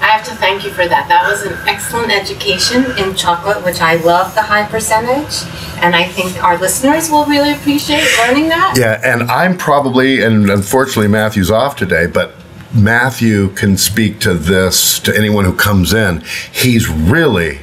I 0.00 0.08
have 0.08 0.24
to 0.26 0.34
thank 0.36 0.64
you 0.64 0.70
for 0.70 0.86
that. 0.86 1.08
That 1.08 1.28
was 1.28 1.42
an 1.42 1.54
excellent 1.66 2.12
education 2.12 2.84
in 2.96 3.16
chocolate, 3.16 3.64
which 3.64 3.80
I 3.80 3.96
love 3.96 4.34
the 4.34 4.42
high 4.42 4.66
percentage. 4.66 5.42
And 5.82 5.96
I 5.96 6.04
think 6.04 6.44
our 6.44 6.56
listeners 6.58 7.10
will 7.10 7.24
really 7.24 7.52
appreciate 7.52 8.06
learning 8.18 8.50
that. 8.50 8.76
Yeah, 8.78 9.00
and 9.02 9.28
I'm 9.30 9.58
probably, 9.58 10.22
and 10.22 10.48
unfortunately, 10.48 11.08
Matthew's 11.08 11.50
off 11.50 11.74
today, 11.74 12.06
but 12.06 12.34
Matthew 12.72 13.48
can 13.50 13.76
speak 13.76 14.20
to 14.20 14.34
this 14.34 15.00
to 15.00 15.16
anyone 15.16 15.44
who 15.44 15.56
comes 15.56 15.92
in. 15.92 16.22
He's 16.52 16.88
really 16.88 17.58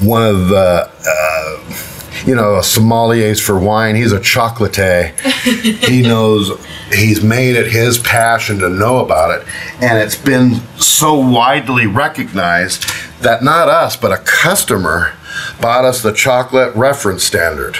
one 0.00 0.22
of 0.22 0.48
the. 0.48 0.90
Uh, 1.06 1.89
you 2.26 2.34
know, 2.34 2.56
a 2.56 2.60
sommeliers 2.60 3.40
for 3.40 3.58
wine. 3.58 3.96
He's 3.96 4.12
a 4.12 4.20
chocolatier. 4.20 5.18
he 5.88 6.02
knows 6.08 6.50
he's 6.92 7.22
made 7.22 7.56
it 7.56 7.70
his 7.70 7.98
passion 7.98 8.58
to 8.58 8.68
know 8.68 9.04
about 9.04 9.40
it. 9.40 9.46
And 9.80 9.98
it's 9.98 10.16
been 10.16 10.56
so 10.78 11.14
widely 11.14 11.86
recognized 11.86 12.84
that 13.22 13.42
not 13.42 13.68
us, 13.68 13.96
but 13.96 14.12
a 14.12 14.18
customer 14.18 15.14
bought 15.60 15.84
us 15.84 16.02
the 16.02 16.12
chocolate 16.12 16.74
reference 16.74 17.22
standard. 17.22 17.76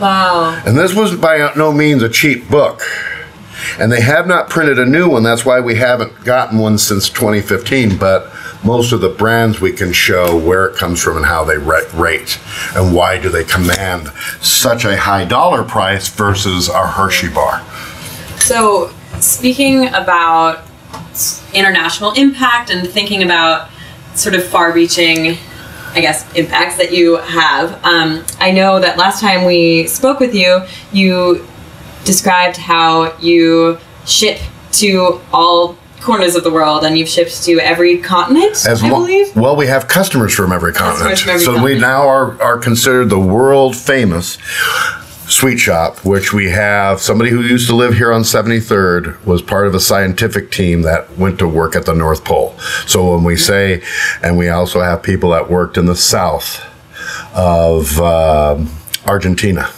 Wow. 0.00 0.62
And 0.64 0.78
this 0.78 0.94
was 0.94 1.14
by 1.16 1.52
no 1.56 1.72
means 1.72 2.02
a 2.02 2.08
cheap 2.08 2.48
book. 2.48 2.82
And 3.78 3.92
they 3.92 4.00
have 4.00 4.26
not 4.26 4.48
printed 4.48 4.78
a 4.78 4.86
new 4.86 5.08
one. 5.08 5.22
That's 5.22 5.44
why 5.44 5.60
we 5.60 5.74
haven't 5.76 6.24
gotten 6.24 6.58
one 6.58 6.78
since 6.78 7.08
2015. 7.10 7.98
But 7.98 8.32
most 8.64 8.92
of 8.92 9.00
the 9.00 9.08
brands 9.08 9.60
we 9.60 9.72
can 9.72 9.92
show 9.92 10.38
where 10.38 10.66
it 10.66 10.76
comes 10.76 11.02
from 11.02 11.16
and 11.16 11.26
how 11.26 11.44
they 11.44 11.58
rate 11.58 12.38
and 12.74 12.94
why 12.94 13.18
do 13.18 13.28
they 13.28 13.44
command 13.44 14.08
such 14.40 14.84
a 14.84 14.96
high 14.96 15.24
dollar 15.24 15.64
price 15.64 16.08
versus 16.08 16.68
our 16.68 16.86
Hershey 16.86 17.28
bar. 17.28 17.64
So, 18.38 18.92
speaking 19.18 19.88
about 19.88 20.64
international 21.54 22.12
impact 22.12 22.70
and 22.70 22.88
thinking 22.88 23.22
about 23.22 23.70
sort 24.14 24.34
of 24.34 24.44
far 24.44 24.72
reaching 24.72 25.38
I 25.92 26.00
guess, 26.00 26.32
impacts 26.34 26.76
that 26.76 26.92
you 26.92 27.16
have. 27.16 27.84
Um, 27.84 28.24
I 28.38 28.52
know 28.52 28.78
that 28.78 28.96
last 28.96 29.20
time 29.20 29.44
we 29.44 29.88
spoke 29.88 30.20
with 30.20 30.34
you, 30.34 30.62
you 30.92 31.46
described 32.04 32.56
how 32.56 33.16
you 33.18 33.78
ship 34.06 34.38
to 34.72 35.20
all 35.32 35.76
corners 36.00 36.34
of 36.34 36.44
the 36.44 36.50
world 36.50 36.84
and 36.84 36.96
you've 36.98 37.08
shipped 37.08 37.42
to 37.44 37.58
every 37.60 37.98
continent, 37.98 38.52
As 38.66 38.82
I 38.82 38.90
well, 38.90 39.00
believe. 39.00 39.34
Well, 39.36 39.56
we 39.56 39.66
have 39.66 39.88
customers 39.88 40.34
from 40.34 40.52
every 40.52 40.72
continent. 40.72 41.18
From 41.18 41.30
every 41.30 41.44
so 41.44 41.54
continent. 41.54 41.74
we 41.74 41.80
now 41.80 42.08
are, 42.08 42.40
are 42.42 42.58
considered 42.58 43.10
the 43.10 43.18
world 43.18 43.76
famous 43.76 44.38
Sweet 45.30 45.58
Shop, 45.58 46.04
which 46.04 46.32
we 46.32 46.50
have 46.50 47.00
somebody 47.00 47.30
who 47.30 47.40
used 47.40 47.68
to 47.68 47.76
live 47.76 47.94
here 47.94 48.12
on 48.12 48.22
73rd 48.22 49.24
was 49.24 49.42
part 49.42 49.68
of 49.68 49.76
a 49.76 49.80
scientific 49.80 50.50
team 50.50 50.82
that 50.82 51.16
went 51.16 51.38
to 51.38 51.46
work 51.46 51.76
at 51.76 51.86
the 51.86 51.94
North 51.94 52.24
Pole. 52.24 52.58
So 52.86 53.14
when 53.14 53.22
we 53.22 53.36
say, 53.36 53.80
and 54.22 54.36
we 54.36 54.48
also 54.48 54.80
have 54.80 55.04
people 55.04 55.30
that 55.30 55.48
worked 55.48 55.76
in 55.76 55.86
the 55.86 55.94
south 55.94 56.66
of 57.32 58.00
uh, 58.00 58.64
Argentina. 59.06 59.70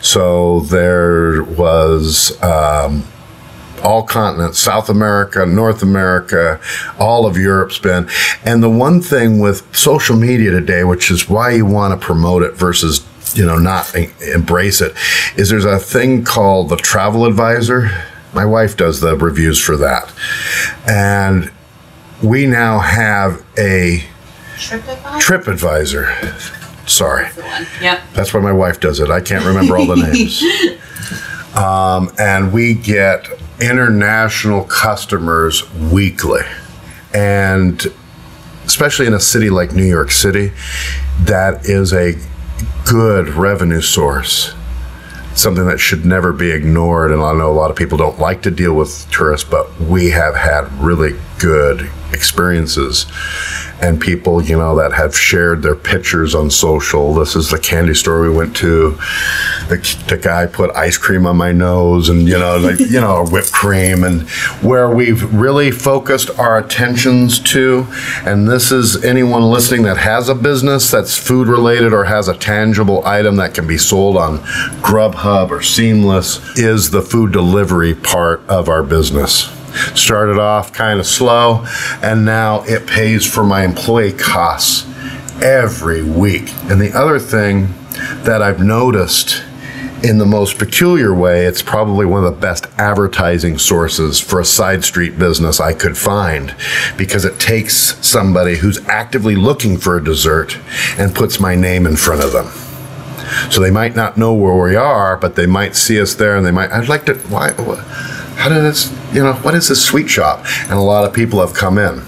So 0.00 0.60
there 0.60 1.44
was 1.44 2.42
um, 2.42 3.04
all 3.82 4.02
continents, 4.02 4.58
South 4.58 4.88
America, 4.88 5.44
North 5.44 5.82
America, 5.82 6.60
all 6.98 7.26
of 7.26 7.36
Europe's 7.36 7.78
been. 7.78 8.08
And 8.44 8.62
the 8.62 8.70
one 8.70 9.00
thing 9.00 9.38
with 9.38 9.74
social 9.76 10.16
media 10.16 10.50
today, 10.50 10.84
which 10.84 11.10
is 11.10 11.28
why 11.28 11.50
you 11.50 11.66
want 11.66 11.98
to 11.98 12.04
promote 12.04 12.42
it 12.42 12.54
versus 12.54 13.06
you 13.34 13.46
know 13.46 13.58
not 13.58 13.94
embrace 13.94 14.80
it, 14.80 14.94
is 15.36 15.50
there's 15.50 15.64
a 15.64 15.78
thing 15.78 16.24
called 16.24 16.68
the 16.68 16.76
Travel 16.76 17.24
Advisor. 17.24 17.90
My 18.34 18.44
wife 18.46 18.76
does 18.76 19.00
the 19.00 19.16
reviews 19.16 19.60
for 19.60 19.76
that, 19.76 20.12
and 20.86 21.50
we 22.22 22.46
now 22.46 22.78
have 22.78 23.44
a 23.58 24.04
TripAdvisor. 24.56 25.20
TripAdvisor. 25.20 26.88
Sorry. 26.88 27.28
That's 27.36 27.80
yep. 27.80 28.00
That's 28.12 28.34
why 28.34 28.40
my 28.40 28.52
wife 28.52 28.80
does 28.80 29.00
it. 29.00 29.10
I 29.10 29.20
can't 29.20 29.44
remember 29.44 29.76
all 29.76 29.86
the 29.86 29.96
names. 30.12 30.42
um, 31.56 32.10
and 32.18 32.52
we 32.52 32.74
get 32.74 33.28
international 33.60 34.64
customers 34.64 35.70
weekly. 35.74 36.42
And 37.14 37.80
especially 38.64 39.06
in 39.06 39.14
a 39.14 39.20
city 39.20 39.50
like 39.50 39.72
New 39.72 39.84
York 39.86 40.10
City, 40.10 40.52
that 41.22 41.66
is 41.66 41.92
a 41.92 42.14
good 42.88 43.28
revenue 43.30 43.80
source. 43.80 44.54
Something 45.34 45.66
that 45.66 45.78
should 45.78 46.04
never 46.04 46.32
be 46.32 46.50
ignored. 46.50 47.10
And 47.10 47.22
I 47.22 47.32
know 47.32 47.50
a 47.50 47.54
lot 47.54 47.70
of 47.70 47.76
people 47.76 47.96
don't 47.96 48.18
like 48.18 48.42
to 48.42 48.50
deal 48.50 48.74
with 48.74 49.10
tourists, 49.10 49.48
but 49.48 49.80
we 49.80 50.10
have 50.10 50.34
had 50.34 50.70
really 50.78 51.18
good 51.38 51.90
experiences 52.12 53.06
and 53.82 54.00
people, 54.00 54.40
you 54.40 54.56
know, 54.56 54.76
that 54.76 54.92
have 54.92 55.14
shared 55.16 55.60
their 55.62 55.74
pictures 55.74 56.36
on 56.36 56.50
social. 56.50 57.12
This 57.14 57.34
is 57.34 57.50
the 57.50 57.58
candy 57.58 57.94
store 57.94 58.22
we 58.22 58.30
went 58.30 58.56
to. 58.58 58.92
The, 59.68 60.04
the 60.08 60.16
guy 60.16 60.46
put 60.46 60.70
ice 60.76 60.96
cream 60.96 61.26
on 61.26 61.36
my 61.36 61.50
nose 61.50 62.08
and, 62.08 62.28
you 62.28 62.38
know, 62.38 62.58
like, 62.58 62.78
you 62.78 63.00
know, 63.00 63.26
whipped 63.26 63.52
cream 63.52 64.04
and 64.04 64.28
where 64.62 64.88
we've 64.88 65.34
really 65.34 65.72
focused 65.72 66.30
our 66.38 66.58
attentions 66.58 67.40
to. 67.40 67.86
And 68.24 68.48
this 68.48 68.70
is 68.70 69.04
anyone 69.04 69.42
listening 69.50 69.82
that 69.82 69.98
has 69.98 70.28
a 70.28 70.34
business 70.36 70.88
that's 70.88 71.18
food 71.18 71.48
related 71.48 71.92
or 71.92 72.04
has 72.04 72.28
a 72.28 72.36
tangible 72.36 73.04
item 73.04 73.36
that 73.36 73.52
can 73.52 73.66
be 73.66 73.78
sold 73.78 74.16
on 74.16 74.38
Grubhub 74.82 75.50
or 75.50 75.60
Seamless 75.60 76.56
is 76.56 76.90
the 76.90 77.02
food 77.02 77.32
delivery 77.32 77.94
part 77.94 78.40
of 78.48 78.68
our 78.68 78.84
business. 78.84 79.50
Started 79.94 80.38
off 80.38 80.72
kind 80.72 81.00
of 81.00 81.06
slow, 81.06 81.66
and 82.02 82.24
now 82.24 82.62
it 82.62 82.86
pays 82.86 83.26
for 83.26 83.44
my 83.44 83.64
employee 83.64 84.12
costs 84.12 84.86
every 85.42 86.02
week. 86.02 86.52
And 86.70 86.80
the 86.80 86.92
other 86.92 87.18
thing 87.18 87.68
that 88.24 88.42
I've 88.42 88.62
noticed 88.62 89.42
in 90.02 90.18
the 90.18 90.26
most 90.26 90.58
peculiar 90.58 91.14
way, 91.14 91.46
it's 91.46 91.62
probably 91.62 92.04
one 92.04 92.24
of 92.24 92.34
the 92.34 92.40
best 92.40 92.66
advertising 92.76 93.56
sources 93.56 94.18
for 94.18 94.40
a 94.40 94.44
side 94.44 94.84
street 94.84 95.16
business 95.18 95.60
I 95.60 95.74
could 95.74 95.96
find 95.96 96.54
because 96.96 97.24
it 97.24 97.38
takes 97.38 97.96
somebody 98.04 98.56
who's 98.56 98.84
actively 98.88 99.36
looking 99.36 99.78
for 99.78 99.96
a 99.96 100.04
dessert 100.04 100.58
and 100.98 101.14
puts 101.14 101.38
my 101.38 101.54
name 101.54 101.86
in 101.86 101.96
front 101.96 102.22
of 102.22 102.32
them. 102.32 102.46
So 103.50 103.60
they 103.60 103.70
might 103.70 103.94
not 103.94 104.18
know 104.18 104.34
where 104.34 104.60
we 104.60 104.76
are, 104.76 105.16
but 105.16 105.36
they 105.36 105.46
might 105.46 105.76
see 105.76 106.00
us 106.00 106.14
there 106.14 106.36
and 106.36 106.44
they 106.44 106.50
might, 106.50 106.72
I'd 106.72 106.88
like 106.88 107.06
to, 107.06 107.14
why? 107.14 107.52
How 108.42 108.48
did 108.48 108.64
this, 108.64 108.90
you 109.14 109.22
know, 109.22 109.34
what 109.34 109.54
is 109.54 109.68
this 109.68 109.84
sweet 109.84 110.10
shop? 110.10 110.44
And 110.62 110.72
a 110.72 110.80
lot 110.80 111.04
of 111.04 111.14
people 111.14 111.38
have 111.38 111.54
come 111.54 111.78
in. 111.78 112.02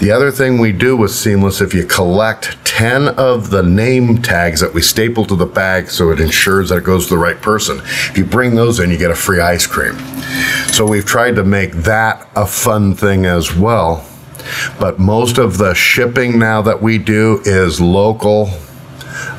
The 0.00 0.10
other 0.10 0.32
thing 0.32 0.58
we 0.58 0.72
do 0.72 0.96
with 0.96 1.12
Seamless, 1.12 1.60
if 1.60 1.72
you 1.72 1.84
collect 1.84 2.58
10 2.64 3.10
of 3.10 3.50
the 3.50 3.62
name 3.62 4.20
tags 4.20 4.58
that 4.62 4.74
we 4.74 4.82
staple 4.82 5.24
to 5.26 5.36
the 5.36 5.46
bag 5.46 5.88
so 5.88 6.10
it 6.10 6.18
ensures 6.18 6.70
that 6.70 6.78
it 6.78 6.84
goes 6.84 7.04
to 7.04 7.10
the 7.10 7.18
right 7.18 7.40
person, 7.40 7.78
if 7.78 8.18
you 8.18 8.24
bring 8.24 8.56
those 8.56 8.80
in, 8.80 8.90
you 8.90 8.98
get 8.98 9.12
a 9.12 9.14
free 9.14 9.40
ice 9.40 9.64
cream. 9.64 9.96
So 10.72 10.84
we've 10.84 11.06
tried 11.06 11.36
to 11.36 11.44
make 11.44 11.70
that 11.74 12.28
a 12.34 12.46
fun 12.46 12.96
thing 12.96 13.24
as 13.24 13.54
well. 13.54 14.04
But 14.80 14.98
most 14.98 15.38
of 15.38 15.56
the 15.56 15.72
shipping 15.74 16.36
now 16.36 16.62
that 16.62 16.82
we 16.82 16.98
do 16.98 17.42
is 17.44 17.80
local 17.80 18.50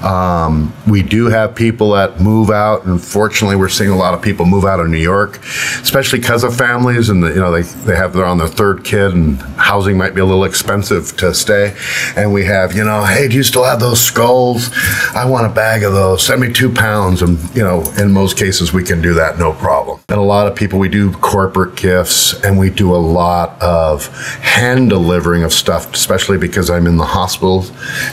um, 0.03 0.73
we 0.87 1.03
do 1.03 1.27
have 1.27 1.55
people 1.55 1.91
that 1.91 2.19
move 2.19 2.49
out. 2.49 2.85
and 2.85 3.01
fortunately, 3.03 3.55
we're 3.55 3.69
seeing 3.69 3.89
a 3.89 3.97
lot 3.97 4.13
of 4.13 4.21
people 4.21 4.45
move 4.45 4.65
out 4.65 4.79
of 4.79 4.87
New 4.89 4.97
York, 4.97 5.39
especially 5.81 6.19
because 6.19 6.43
of 6.43 6.55
families 6.55 7.09
and 7.09 7.23
the, 7.23 7.29
you 7.29 7.39
know 7.39 7.51
they 7.51 7.61
they 7.61 7.95
have 7.95 8.13
they're 8.13 8.25
on 8.25 8.37
their 8.37 8.47
third 8.47 8.83
kid 8.83 9.13
and 9.13 9.41
housing 9.57 9.97
might 9.97 10.13
be 10.13 10.21
a 10.21 10.25
little 10.25 10.43
expensive 10.43 11.15
to 11.17 11.33
stay. 11.33 11.75
And 12.15 12.33
we 12.33 12.45
have 12.45 12.75
you 12.75 12.83
know, 12.83 13.03
hey, 13.03 13.27
do 13.27 13.35
you 13.35 13.43
still 13.43 13.63
have 13.63 13.79
those 13.79 14.01
skulls? 14.01 14.69
I 15.13 15.25
want 15.25 15.45
a 15.45 15.53
bag 15.53 15.83
of 15.83 15.93
those. 15.93 16.25
Send 16.25 16.41
me 16.41 16.51
two 16.51 16.71
pounds, 16.71 17.21
and 17.21 17.37
you 17.55 17.63
know, 17.63 17.83
in 17.97 18.11
most 18.11 18.37
cases 18.37 18.73
we 18.73 18.83
can 18.83 19.01
do 19.01 19.13
that 19.15 19.37
no 19.39 19.53
problem. 19.53 19.99
And 20.09 20.19
a 20.19 20.23
lot 20.23 20.47
of 20.47 20.55
people 20.55 20.79
we 20.79 20.89
do 20.89 21.11
corporate 21.13 21.75
gifts, 21.75 22.33
and 22.43 22.57
we 22.57 22.69
do 22.69 22.95
a 22.95 22.97
lot 22.97 23.61
of 23.61 24.07
hand 24.39 24.89
delivering 24.89 25.43
of 25.43 25.53
stuff, 25.53 25.93
especially 25.93 26.37
because 26.37 26.69
I'm 26.69 26.87
in 26.87 26.97
the 26.97 27.05
hospital 27.05 27.65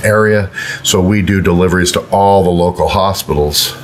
area. 0.02 0.50
So 0.82 1.00
we 1.00 1.22
do 1.22 1.40
deliveries 1.54 1.92
to 1.92 2.00
all 2.10 2.42
the 2.42 2.50
local 2.50 2.88
hospitals. 2.88 3.74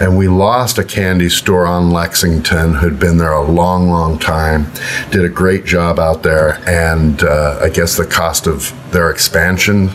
and 0.00 0.16
we 0.16 0.26
lost 0.26 0.78
a 0.78 0.84
candy 0.84 1.28
store 1.28 1.66
on 1.66 1.90
Lexington 1.90 2.74
who'd 2.74 2.98
been 2.98 3.18
there 3.18 3.32
a 3.32 3.42
long, 3.42 3.88
long 3.90 4.18
time. 4.18 4.66
Did 5.10 5.24
a 5.24 5.28
great 5.28 5.64
job 5.64 5.98
out 5.98 6.22
there, 6.22 6.58
and 6.66 7.22
uh, 7.22 7.60
I 7.62 7.68
guess 7.68 7.96
the 7.96 8.06
cost 8.06 8.46
of 8.46 8.72
their 8.92 9.10
expansion 9.10 9.90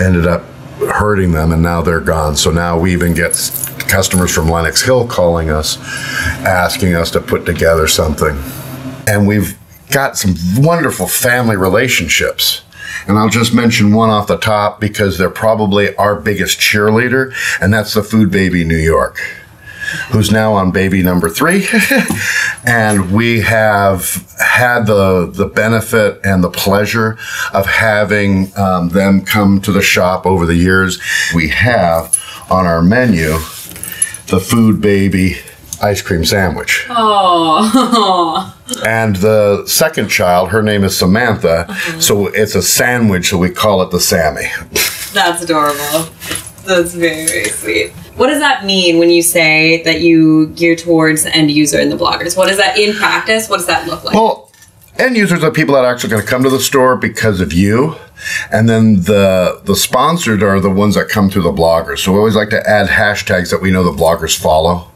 ended 0.00 0.26
up 0.26 0.42
hurting 0.80 1.32
them, 1.32 1.52
and 1.52 1.62
now 1.62 1.82
they're 1.82 2.00
gone. 2.00 2.34
So 2.36 2.50
now 2.50 2.78
we 2.78 2.92
even 2.92 3.14
get 3.14 3.32
customers 3.88 4.34
from 4.34 4.48
Lenox 4.48 4.82
Hill 4.82 5.06
calling 5.06 5.50
us, 5.50 5.78
asking 6.44 6.94
us 6.94 7.10
to 7.12 7.20
put 7.20 7.46
together 7.46 7.86
something, 7.86 8.36
and 9.06 9.28
we've 9.28 9.56
got 9.90 10.16
some 10.16 10.34
wonderful 10.56 11.06
family 11.06 11.56
relationships. 11.56 12.62
And 13.06 13.18
I'll 13.18 13.28
just 13.28 13.54
mention 13.54 13.94
one 13.94 14.10
off 14.10 14.26
the 14.26 14.36
top 14.36 14.80
because 14.80 15.16
they're 15.16 15.30
probably 15.30 15.94
our 15.96 16.16
biggest 16.16 16.58
cheerleader, 16.58 17.32
and 17.60 17.72
that's 17.72 17.94
the 17.94 18.02
Food 18.02 18.30
Baby 18.30 18.64
New 18.64 18.76
York, 18.76 19.18
who's 20.10 20.32
now 20.32 20.54
on 20.54 20.72
baby 20.72 21.02
number 21.02 21.28
three. 21.28 21.68
and 22.66 23.12
we 23.12 23.40
have 23.42 24.26
had 24.38 24.86
the, 24.86 25.30
the 25.32 25.46
benefit 25.46 26.20
and 26.24 26.42
the 26.42 26.50
pleasure 26.50 27.16
of 27.52 27.66
having 27.66 28.56
um, 28.58 28.88
them 28.88 29.24
come 29.24 29.60
to 29.60 29.72
the 29.72 29.82
shop 29.82 30.26
over 30.26 30.44
the 30.44 30.56
years. 30.56 31.00
We 31.34 31.48
have 31.48 32.16
on 32.50 32.66
our 32.66 32.82
menu 32.82 33.38
the 34.28 34.40
Food 34.40 34.80
Baby 34.80 35.36
ice 35.82 36.02
cream 36.02 36.24
sandwich. 36.24 36.86
Oh. 36.90 38.52
And 38.84 39.14
the 39.16 39.64
second 39.66 40.08
child, 40.08 40.50
her 40.50 40.60
name 40.60 40.82
is 40.82 40.98
Samantha, 40.98 41.66
uh-huh. 41.68 42.00
so 42.00 42.26
it's 42.26 42.56
a 42.56 42.62
sandwich, 42.62 43.30
so 43.30 43.38
we 43.38 43.48
call 43.48 43.80
it 43.82 43.92
the 43.92 44.00
Sammy. 44.00 44.46
That's 45.12 45.42
adorable. 45.42 46.10
That's 46.66 46.92
very, 46.92 47.26
very 47.26 47.44
sweet. 47.44 47.92
What 48.16 48.26
does 48.26 48.40
that 48.40 48.64
mean 48.64 48.98
when 48.98 49.10
you 49.10 49.22
say 49.22 49.82
that 49.84 50.00
you 50.00 50.48
gear 50.48 50.74
towards 50.74 51.22
the 51.22 51.34
end 51.34 51.52
user 51.52 51.78
and 51.78 51.92
the 51.92 51.96
bloggers? 51.96 52.36
What 52.36 52.50
is 52.50 52.56
that 52.56 52.76
in 52.76 52.94
practice? 52.94 53.48
What 53.48 53.58
does 53.58 53.66
that 53.66 53.86
look 53.86 54.02
like? 54.02 54.14
Well, 54.14 54.50
end 54.98 55.16
users 55.16 55.44
are 55.44 55.52
people 55.52 55.74
that 55.74 55.84
are 55.84 55.92
actually 55.92 56.10
going 56.10 56.22
to 56.22 56.28
come 56.28 56.42
to 56.42 56.50
the 56.50 56.60
store 56.60 56.96
because 56.96 57.40
of 57.40 57.52
you. 57.52 57.94
And 58.50 58.68
then 58.68 59.02
the 59.02 59.60
the 59.64 59.76
sponsored 59.76 60.42
are 60.42 60.58
the 60.58 60.70
ones 60.70 60.94
that 60.94 61.08
come 61.08 61.30
through 61.30 61.42
the 61.42 61.52
bloggers. 61.52 61.98
So 62.00 62.12
we 62.12 62.18
always 62.18 62.34
like 62.34 62.50
to 62.50 62.68
add 62.68 62.88
hashtags 62.88 63.50
that 63.50 63.60
we 63.60 63.70
know 63.70 63.84
the 63.84 63.92
bloggers 63.92 64.36
follow. 64.36 64.90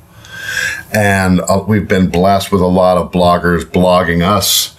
And 0.93 1.41
uh, 1.41 1.65
we've 1.67 1.89
been 1.89 2.09
blessed 2.09 2.53
with 2.53 2.61
a 2.61 2.67
lot 2.67 2.97
of 2.97 3.11
bloggers 3.13 3.63
blogging 3.63 4.23
us, 4.23 4.77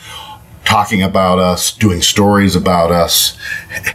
talking 0.66 1.02
about 1.02 1.40
us, 1.40 1.72
doing 1.72 2.02
stories 2.02 2.56
about 2.56 2.92
us. 2.92 3.38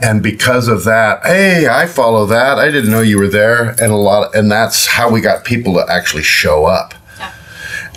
And 0.03 0.23
because 0.23 0.69
of 0.69 0.85
that, 0.85 1.25
hey, 1.25 1.69
I 1.69 1.87
follow 1.87 2.27
that. 2.27 2.59
I 2.59 2.71
didn't 2.71 2.91
know 2.91 3.01
you 3.01 3.19
were 3.19 3.29
there. 3.29 3.71
And 3.71 3.93
a 3.93 3.97
lot, 3.97 4.35
and 4.35 4.51
that's 4.51 4.87
how 4.87 5.11
we 5.11 5.21
got 5.21 5.45
people 5.45 5.75
to 5.75 5.87
actually 5.89 6.23
show 6.23 6.67
up. 6.67 6.95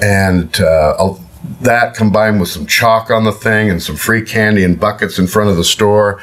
And 0.01 0.59
uh, 0.61 1.15
that 1.61 1.93
combined 1.93 2.39
with 2.39 2.49
some 2.49 2.65
chalk 2.65 3.09
on 3.09 3.23
the 3.23 3.31
thing 3.31 3.69
and 3.69 3.81
some 3.81 3.95
free 3.95 4.21
candy 4.21 4.63
and 4.63 4.79
buckets 4.79 5.19
in 5.19 5.27
front 5.27 5.49
of 5.49 5.57
the 5.57 5.63
store, 5.63 6.21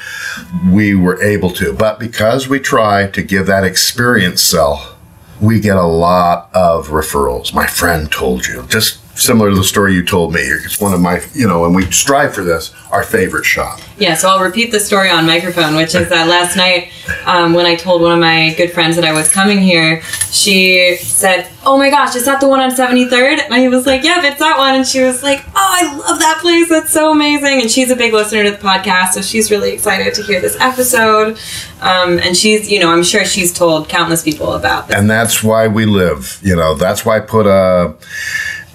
we 0.70 0.94
were 0.94 1.22
able 1.22 1.50
to. 1.50 1.72
But 1.72 1.98
because 1.98 2.48
we 2.48 2.58
try 2.58 3.08
to 3.08 3.22
give 3.22 3.46
that 3.46 3.64
experience 3.64 4.42
sell, 4.42 4.95
we 5.40 5.60
get 5.60 5.76
a 5.76 5.86
lot 5.86 6.50
of 6.54 6.88
referrals. 6.88 7.52
My 7.52 7.66
friend 7.66 8.10
told 8.10 8.46
you, 8.46 8.64
just 8.68 9.00
similar 9.16 9.50
to 9.50 9.56
the 9.56 9.64
story 9.64 9.94
you 9.94 10.04
told 10.04 10.32
me. 10.34 10.40
It's 10.40 10.80
one 10.80 10.92
of 10.94 11.00
my, 11.00 11.22
you 11.34 11.46
know, 11.46 11.64
and 11.64 11.74
we 11.74 11.90
strive 11.90 12.34
for 12.34 12.44
this, 12.44 12.72
our 12.90 13.02
favorite 13.02 13.44
shop. 13.44 13.80
Yeah, 13.98 14.14
so 14.14 14.28
I'll 14.28 14.42
repeat 14.42 14.70
the 14.72 14.80
story 14.80 15.10
on 15.10 15.26
microphone, 15.26 15.74
which 15.74 15.94
is 15.94 16.08
that 16.10 16.28
last 16.28 16.56
night 16.56 16.92
um, 17.24 17.54
when 17.54 17.64
I 17.64 17.74
told 17.76 18.02
one 18.02 18.12
of 18.12 18.18
my 18.18 18.54
good 18.56 18.72
friends 18.72 18.96
that 18.96 19.04
I 19.04 19.12
was 19.12 19.28
coming 19.28 19.58
here, 19.58 20.02
she 20.30 20.96
said, 20.96 21.48
Oh 21.64 21.78
my 21.78 21.90
gosh, 21.90 22.14
is 22.14 22.26
that 22.26 22.40
the 22.40 22.48
one 22.48 22.60
on 22.60 22.70
73rd? 22.70 23.40
And 23.40 23.54
I 23.54 23.68
was 23.68 23.86
like, 23.86 24.04
Yep, 24.04 24.24
it's 24.24 24.38
that 24.38 24.58
one. 24.58 24.74
And 24.74 24.86
she 24.86 25.02
was 25.02 25.22
like, 25.22 25.44
Oh, 25.48 25.52
I 25.54 25.96
love 25.96 26.18
that 26.18 26.38
place. 26.42 26.68
That's 26.68 26.92
so 26.92 27.10
amazing. 27.10 27.62
And 27.62 27.70
she's 27.70 27.90
a 27.90 27.96
big 27.96 28.12
listener 28.12 28.44
to 28.44 28.50
the 28.50 28.58
podcast, 28.58 29.12
so 29.12 29.22
she's 29.22 29.50
really 29.50 29.72
excited 29.72 30.12
to 30.14 30.22
hear 30.22 30.40
this 30.40 30.56
episode. 30.60 31.38
Um, 31.80 32.18
and 32.18 32.36
she's, 32.36 32.70
you 32.70 32.80
know, 32.80 32.90
I'm 32.90 33.02
sure 33.02 33.24
she's 33.24 33.52
told 33.52 33.88
countless 33.88 34.22
people 34.22 34.52
about 34.52 34.88
this. 34.88 34.96
And 34.96 35.08
that's 35.08 35.42
why 35.42 35.68
we 35.68 35.86
live. 35.86 36.38
You 36.42 36.56
know, 36.56 36.74
that's 36.74 37.04
why 37.04 37.16
I 37.16 37.20
put 37.20 37.46
a, 37.46 37.94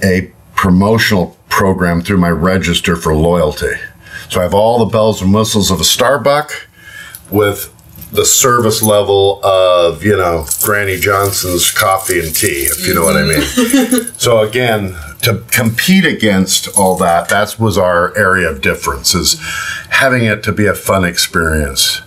a 0.03 0.31
promotional 0.55 1.37
program 1.49 2.01
through 2.01 2.17
my 2.17 2.29
register 2.29 2.95
for 2.95 3.15
loyalty. 3.15 3.73
So 4.29 4.39
I 4.39 4.43
have 4.43 4.53
all 4.53 4.79
the 4.79 4.85
bells 4.85 5.21
and 5.21 5.33
whistles 5.33 5.71
of 5.71 5.79
a 5.79 5.83
Starbucks 5.83 6.65
with 7.29 7.73
the 8.11 8.25
service 8.25 8.81
level 8.81 9.43
of, 9.43 10.03
you 10.03 10.15
know, 10.15 10.45
Granny 10.61 10.97
Johnson's 10.97 11.71
coffee 11.71 12.19
and 12.19 12.35
tea, 12.35 12.67
if 12.69 12.85
you 12.85 12.93
know 12.93 13.03
what 13.03 13.15
I 13.15 13.21
mm-hmm. 13.21 13.93
mean. 13.93 14.13
so 14.17 14.39
again, 14.39 14.95
to 15.21 15.43
compete 15.51 16.05
against 16.05 16.67
all 16.77 16.97
that, 16.97 17.29
that 17.29 17.57
was 17.59 17.77
our 17.77 18.15
area 18.17 18.49
of 18.49 18.61
difference 18.61 19.15
is 19.15 19.39
having 19.89 20.25
it 20.25 20.43
to 20.43 20.51
be 20.51 20.65
a 20.65 20.73
fun 20.73 21.05
experience. 21.05 22.01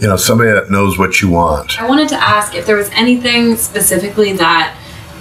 You 0.00 0.08
know, 0.08 0.16
somebody 0.16 0.50
that 0.50 0.70
knows 0.70 0.98
what 0.98 1.20
you 1.22 1.30
want. 1.30 1.80
I 1.80 1.88
wanted 1.88 2.08
to 2.10 2.16
ask 2.16 2.54
if 2.54 2.66
there 2.66 2.76
was 2.76 2.90
anything 2.90 3.56
specifically 3.56 4.32
that 4.34 4.76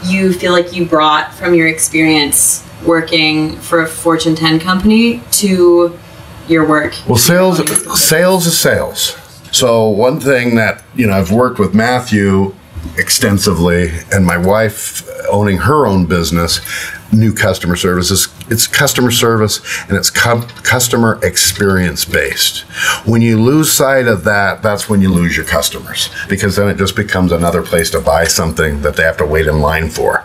you 0.06 0.34
feel 0.34 0.52
like 0.52 0.74
you 0.74 0.86
brought 0.86 1.34
from 1.34 1.54
your 1.54 1.68
experience 1.68 2.66
working 2.86 3.56
for 3.58 3.82
a 3.82 3.88
Fortune 3.88 4.36
10 4.36 4.60
company 4.60 5.22
to 5.32 5.98
your 6.48 6.68
work. 6.68 6.94
Well, 7.08 7.18
sales 7.18 7.60
sales 8.02 8.46
is 8.46 8.60
sales. 8.60 9.18
So 9.52 9.88
one 9.88 10.20
thing 10.20 10.56
that 10.56 10.84
you 10.96 11.08
know 11.08 11.14
I've 11.14 11.32
worked 11.32 11.60
with 11.60 11.74
Matthew 11.74 12.54
extensively, 12.98 13.92
and 14.12 14.26
my 14.26 14.38
wife 14.38 15.08
owning 15.30 15.58
her 15.58 15.86
own 15.86 16.06
business, 16.06 16.60
new 17.12 17.34
customer 17.34 17.76
services. 17.76 18.28
It's 18.54 18.68
customer 18.68 19.10
service 19.10 19.62
and 19.90 19.98
it's 19.98 20.12
cu- 20.12 20.46
customer 20.62 21.20
experience 21.24 22.06
based. 22.06 22.60
When 23.04 23.24
you 23.24 23.42
lose 23.42 23.72
sight 23.72 24.08
of 24.08 24.26
that, 24.26 24.62
that's 24.62 24.88
when 24.88 25.02
you 25.02 25.12
lose 25.12 25.36
your 25.36 25.46
customers 25.48 26.12
because 26.30 26.56
then 26.56 26.68
it 26.70 26.78
just 26.78 26.96
becomes 26.96 27.32
another 27.32 27.64
place 27.64 27.90
to 27.90 28.00
buy 28.00 28.26
something 28.26 28.84
that 28.84 28.96
they 28.96 29.02
have 29.02 29.18
to 29.18 29.26
wait 29.26 29.48
in 29.48 29.60
line 29.60 29.90
for. 29.90 30.24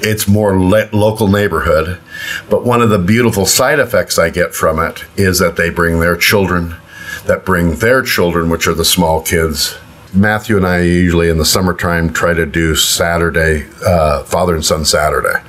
it's 0.00 0.26
more 0.26 0.58
le- 0.58 0.88
local 0.94 1.28
neighborhood. 1.28 2.00
But 2.48 2.64
one 2.64 2.80
of 2.80 2.88
the 2.88 2.98
beautiful 2.98 3.44
side 3.44 3.78
effects 3.78 4.18
I 4.18 4.30
get 4.30 4.54
from 4.54 4.78
it 4.78 5.04
is 5.18 5.38
that 5.38 5.56
they 5.56 5.68
bring 5.68 6.00
their 6.00 6.16
children, 6.16 6.76
that 7.26 7.44
bring 7.44 7.74
their 7.74 8.00
children, 8.00 8.48
which 8.48 8.66
are 8.66 8.74
the 8.74 8.86
small 8.86 9.20
kids, 9.20 9.76
Matthew 10.14 10.56
and 10.56 10.66
I 10.66 10.80
usually 10.80 11.28
in 11.28 11.38
the 11.38 11.44
summertime 11.44 12.12
try 12.12 12.32
to 12.32 12.46
do 12.46 12.74
Saturday, 12.74 13.66
uh, 13.84 14.24
father 14.24 14.54
and 14.54 14.64
son 14.64 14.84
Saturday. 14.84 15.42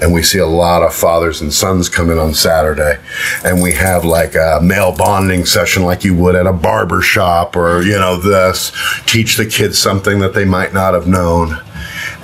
And 0.00 0.12
we 0.12 0.22
see 0.22 0.38
a 0.38 0.46
lot 0.46 0.82
of 0.82 0.94
fathers 0.94 1.40
and 1.40 1.52
sons 1.52 1.88
come 1.88 2.10
in 2.10 2.18
on 2.18 2.32
Saturday. 2.32 2.98
And 3.44 3.62
we 3.62 3.72
have 3.72 4.04
like 4.04 4.34
a 4.34 4.60
male 4.62 4.96
bonding 4.96 5.44
session 5.44 5.84
like 5.84 6.04
you 6.04 6.14
would 6.16 6.34
at 6.34 6.46
a 6.46 6.52
barber 6.52 7.02
shop 7.02 7.54
or, 7.54 7.82
you 7.82 7.98
know, 7.98 8.16
this. 8.16 8.72
Teach 9.04 9.36
the 9.36 9.46
kids 9.46 9.78
something 9.78 10.20
that 10.20 10.32
they 10.32 10.44
might 10.44 10.72
not 10.72 10.94
have 10.94 11.06
known 11.06 11.58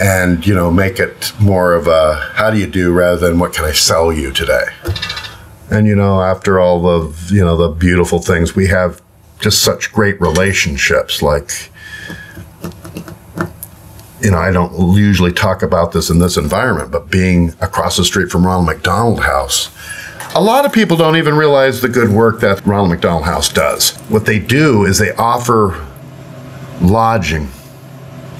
and 0.00 0.46
you 0.46 0.54
know 0.54 0.70
make 0.70 1.00
it 1.00 1.32
more 1.40 1.74
of 1.74 1.88
a 1.88 2.14
how 2.34 2.50
do 2.50 2.58
you 2.58 2.68
do 2.68 2.92
rather 2.92 3.28
than 3.28 3.38
what 3.38 3.52
can 3.52 3.64
i 3.64 3.72
sell 3.72 4.12
you 4.12 4.30
today 4.30 4.66
and 5.70 5.88
you 5.88 5.96
know 5.96 6.22
after 6.22 6.60
all 6.60 6.80
the 6.80 7.34
you 7.34 7.44
know 7.44 7.56
the 7.56 7.68
beautiful 7.68 8.20
things 8.20 8.54
we 8.54 8.68
have 8.68 9.02
just 9.40 9.62
such 9.62 9.92
great 9.92 10.20
relationships 10.20 11.22
like 11.22 11.70
you 14.20 14.30
know 14.30 14.38
i 14.38 14.50
don't 14.50 14.96
usually 14.96 15.32
talk 15.32 15.62
about 15.62 15.92
this 15.92 16.10
in 16.10 16.18
this 16.18 16.36
environment 16.36 16.90
but 16.90 17.10
being 17.10 17.50
across 17.60 17.96
the 17.96 18.04
street 18.04 18.30
from 18.30 18.44
ronald 18.44 18.66
mcdonald 18.66 19.20
house 19.20 19.70
a 20.34 20.40
lot 20.42 20.66
of 20.66 20.72
people 20.72 20.96
don't 20.96 21.16
even 21.16 21.34
realize 21.34 21.80
the 21.80 21.88
good 21.88 22.10
work 22.10 22.40
that 22.40 22.64
ronald 22.66 22.90
mcdonald 22.90 23.24
house 23.24 23.48
does. 23.48 23.96
What 24.08 24.26
they 24.26 24.38
do 24.38 24.84
is 24.84 24.98
they 24.98 25.12
offer 25.12 25.86
lodging 26.80 27.48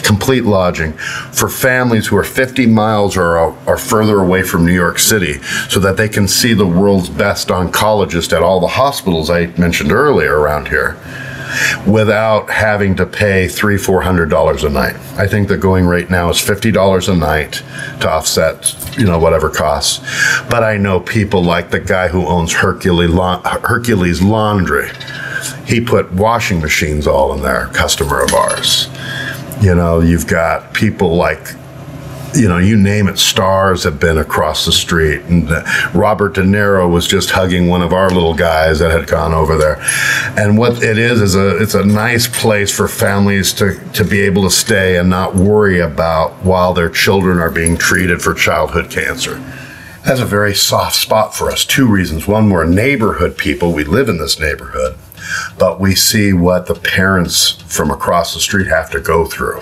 complete 0.03 0.45
lodging 0.45 0.93
for 1.33 1.49
families 1.49 2.07
who 2.07 2.17
are 2.17 2.25
50 2.25 2.67
miles 2.67 3.17
or, 3.17 3.37
or 3.39 3.77
further 3.77 4.21
away 4.21 4.43
from 4.43 4.65
New 4.65 4.75
York 4.75 4.99
City 4.99 5.35
so 5.69 5.81
that 5.81 5.97
they 5.97 6.09
can 6.09 6.29
see 6.29 6.55
the 6.55 6.67
world's 6.67 7.09
best 7.09 7.49
oncologist 7.49 8.33
at 8.33 8.43
all 8.43 8.61
the 8.61 8.67
hospitals 8.69 9.31
I 9.31 9.47
mentioned 9.59 9.93
earlier 9.93 10.39
around 10.39 10.69
here 10.69 10.97
without 11.87 12.51
having 12.51 12.95
to 12.97 13.07
pay 13.07 13.49
three, 13.49 13.79
four 13.79 14.03
hundred 14.03 14.29
dollars 14.31 14.65
a 14.65 14.71
night. 14.71 14.97
I 15.19 15.27
think 15.27 15.49
the 15.49 15.57
going 15.57 15.87
rate 15.87 16.11
now 16.11 16.29
is 16.29 16.41
fifty 16.41 16.71
dollars 16.71 17.09
a 17.09 17.15
night 17.15 17.63
to 18.01 18.11
offset, 18.11 18.77
you 18.99 19.07
know, 19.07 19.19
whatever 19.19 19.51
costs. 19.51 19.99
But 20.49 20.63
I 20.63 20.77
know 20.77 21.01
people 21.01 21.43
like 21.43 21.71
the 21.71 21.81
guy 21.81 22.09
who 22.09 22.27
owns 22.27 22.53
Hercules, 22.53 23.13
Hercules 23.13 24.23
Laundry. 24.23 24.91
He 25.67 25.81
put 25.81 26.13
washing 26.13 26.61
machines 26.61 27.07
all 27.07 27.33
in 27.35 27.43
there, 27.43 27.67
customer 27.69 28.23
of 28.23 28.33
ours. 28.35 28.89
You 29.61 29.75
know, 29.75 29.99
you've 30.01 30.29
got 30.29 30.73
people 30.73 31.17
like, 31.17 31.41
you 32.33 32.47
know, 32.47 32.59
you 32.59 32.77
name 32.77 33.09
it, 33.09 33.19
stars 33.19 33.83
have 33.83 33.99
been 33.99 34.19
across 34.19 34.65
the 34.65 34.71
street. 34.71 35.23
And 35.23 35.51
uh, 35.51 35.65
Robert 35.93 36.35
De 36.35 36.43
Niro 36.43 36.89
was 36.89 37.09
just 37.09 37.31
hugging 37.31 37.67
one 37.67 37.83
of 37.83 37.93
our 37.93 38.09
little 38.09 38.35
guys 38.35 38.79
that 38.79 38.93
had 38.93 39.09
gone 39.09 39.35
over 39.35 39.59
there. 39.59 39.83
And 40.37 40.57
what 40.57 40.81
it 40.81 40.97
is, 40.97 41.21
is 41.21 41.35
a, 41.35 41.61
it's 41.61 41.75
a 41.75 41.85
nice 41.85 42.29
place 42.29 42.71
for 42.71 42.87
families 42.87 43.53
to, 43.55 43.75
to 43.95 44.05
be 44.05 44.21
able 44.21 44.45
to 44.45 44.51
stay 44.51 44.97
and 44.97 45.11
not 45.11 45.35
worry 45.35 45.81
about 45.81 46.35
while 46.45 46.73
their 46.73 46.91
children 46.91 47.41
are 47.41 47.51
being 47.51 47.77
treated 47.77 48.23
for 48.23 48.35
childhood 48.35 48.91
cancer. 48.91 49.43
That's 50.05 50.21
a 50.21 50.25
very 50.25 50.55
soft 50.55 50.95
spot 50.95 51.35
for 51.35 51.51
us. 51.51 51.65
Two 51.65 51.89
reasons. 51.89 52.29
One, 52.29 52.49
we're 52.49 52.65
neighborhood 52.65 53.37
people. 53.37 53.73
We 53.73 53.83
live 53.83 54.09
in 54.09 54.19
this 54.19 54.39
neighborhood 54.39 54.97
but 55.59 55.81
we 55.81 55.95
see 55.95 56.33
what 56.33 56.67
the 56.67 56.75
parents 56.75 57.51
from 57.67 57.91
across 57.91 58.35
the 58.35 58.41
street 58.41 58.67
have 58.67 58.91
to 58.91 59.01
go 59.01 59.25
through. 59.25 59.61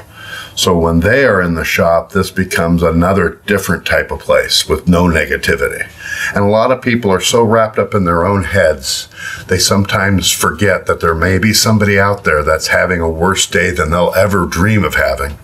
So 0.57 0.77
when 0.77 1.01
they 1.01 1.27
are 1.27 1.43
in 1.43 1.55
the 1.55 1.65
shop, 1.65 2.13
this 2.13 2.31
becomes 2.31 2.83
another 2.83 3.43
different 3.47 3.85
type 3.85 4.11
of 4.11 4.21
place 4.21 4.67
with 4.67 4.89
no 4.89 5.05
negativity. 5.05 5.87
And 6.35 6.45
a 6.45 6.49
lot 6.49 6.73
of 6.73 6.81
people 6.81 7.11
are 7.11 7.21
so 7.21 7.45
wrapped 7.45 7.79
up 7.79 7.95
in 7.95 8.05
their 8.05 8.25
own 8.25 8.43
heads, 8.43 9.09
they 9.49 9.59
sometimes 9.59 10.31
forget 10.31 10.87
that 10.87 11.01
there 11.01 11.15
may 11.15 11.39
be 11.39 11.53
somebody 11.53 11.99
out 11.99 12.25
there 12.25 12.43
that's 12.43 12.69
having 12.69 13.03
a 13.03 13.11
worse 13.11 13.47
day 13.47 13.71
than 13.71 13.91
they'll 13.91 14.15
ever 14.17 14.47
dream 14.47 14.83
of 14.83 14.95
having. 14.95 15.37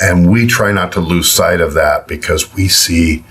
And 0.00 0.30
we 0.30 0.46
try 0.46 0.72
not 0.72 0.90
to 0.92 1.00
lose 1.00 1.30
sight 1.30 1.60
of 1.60 1.74
that 1.74 2.08
because 2.08 2.54
we 2.54 2.66
see 2.68 3.24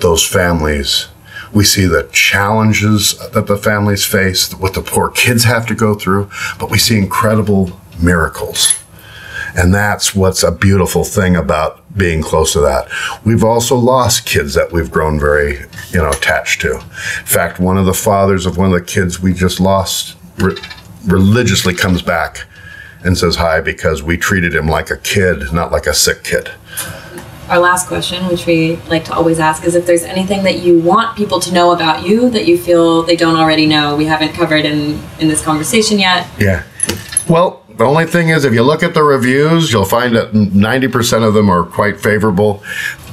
those 0.00 0.26
families 0.26 1.06
we 1.52 1.64
see 1.64 1.86
the 1.86 2.08
challenges 2.12 3.18
that 3.30 3.46
the 3.46 3.56
families 3.56 4.04
face, 4.04 4.54
what 4.54 4.74
the 4.74 4.82
poor 4.82 5.10
kids 5.10 5.44
have 5.44 5.66
to 5.66 5.74
go 5.74 5.94
through, 5.94 6.30
but 6.58 6.70
we 6.70 6.78
see 6.78 6.98
incredible 6.98 7.70
miracles. 8.00 8.82
And 9.56 9.74
that's 9.74 10.14
what's 10.14 10.42
a 10.42 10.52
beautiful 10.52 11.04
thing 11.04 11.34
about 11.34 11.82
being 11.96 12.22
close 12.22 12.52
to 12.52 12.60
that. 12.60 12.88
We've 13.24 13.42
also 13.42 13.76
lost 13.76 14.26
kids 14.26 14.54
that 14.54 14.70
we've 14.72 14.90
grown 14.90 15.18
very, 15.18 15.60
you 15.90 15.98
know, 15.98 16.10
attached 16.10 16.60
to. 16.60 16.74
In 16.74 16.80
fact, 17.26 17.58
one 17.58 17.78
of 17.78 17.86
the 17.86 17.94
fathers 17.94 18.46
of 18.46 18.56
one 18.56 18.72
of 18.72 18.78
the 18.78 18.84
kids 18.84 19.20
we 19.20 19.32
just 19.32 19.58
lost 19.58 20.16
re- 20.36 20.56
religiously 21.06 21.74
comes 21.74 22.02
back 22.02 22.46
and 23.04 23.16
says 23.16 23.36
hi 23.36 23.60
because 23.60 24.02
we 24.02 24.16
treated 24.16 24.54
him 24.54 24.68
like 24.68 24.90
a 24.90 24.96
kid, 24.98 25.52
not 25.52 25.72
like 25.72 25.86
a 25.86 25.94
sick 25.94 26.24
kid 26.24 26.50
our 27.48 27.58
last 27.58 27.88
question, 27.88 28.26
which 28.28 28.46
we 28.46 28.76
like 28.88 29.04
to 29.06 29.14
always 29.14 29.38
ask, 29.38 29.64
is 29.64 29.74
if 29.74 29.86
there's 29.86 30.02
anything 30.02 30.42
that 30.44 30.58
you 30.58 30.78
want 30.78 31.16
people 31.16 31.40
to 31.40 31.52
know 31.52 31.72
about 31.72 32.06
you 32.06 32.28
that 32.30 32.46
you 32.46 32.58
feel 32.58 33.02
they 33.02 33.16
don't 33.16 33.36
already 33.36 33.66
know, 33.66 33.96
we 33.96 34.04
haven't 34.04 34.34
covered 34.34 34.64
in 34.64 35.00
in 35.18 35.28
this 35.28 35.42
conversation 35.42 35.98
yet. 35.98 36.28
Yeah. 36.38 36.64
Well, 37.28 37.62
the 37.68 37.84
only 37.84 38.06
thing 38.06 38.30
is, 38.30 38.44
if 38.44 38.52
you 38.52 38.62
look 38.62 38.82
at 38.82 38.94
the 38.94 39.02
reviews, 39.02 39.72
you'll 39.72 39.84
find 39.84 40.14
that 40.16 40.32
90% 40.32 41.26
of 41.26 41.34
them 41.34 41.48
are 41.50 41.64
quite 41.64 42.00
favorable, 42.00 42.62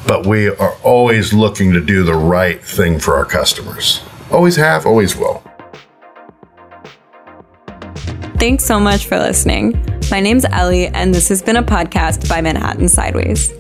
but 0.08 0.26
we 0.26 0.50
are 0.50 0.76
always 0.84 1.34
looking 1.34 1.72
to 1.74 1.82
do 1.82 2.04
the 2.04 2.16
right 2.16 2.64
thing 2.64 3.00
for 3.00 3.16
our 3.16 3.26
customers. 3.26 4.02
Always 4.32 4.56
have, 4.56 4.86
always 4.86 5.16
will. 5.16 5.44
Thanks 8.38 8.66
so 8.66 8.80
much 8.80 9.06
for 9.06 9.18
listening. 9.18 9.80
My 10.12 10.20
name's 10.20 10.46
Ellie, 10.46 10.88
and 10.88 11.14
this 11.14 11.30
has 11.30 11.42
been 11.42 11.58
a 11.58 11.64
podcast 11.64 12.28
by 12.28 12.42
Manhattan 12.42 12.90
Sideways. 12.90 13.54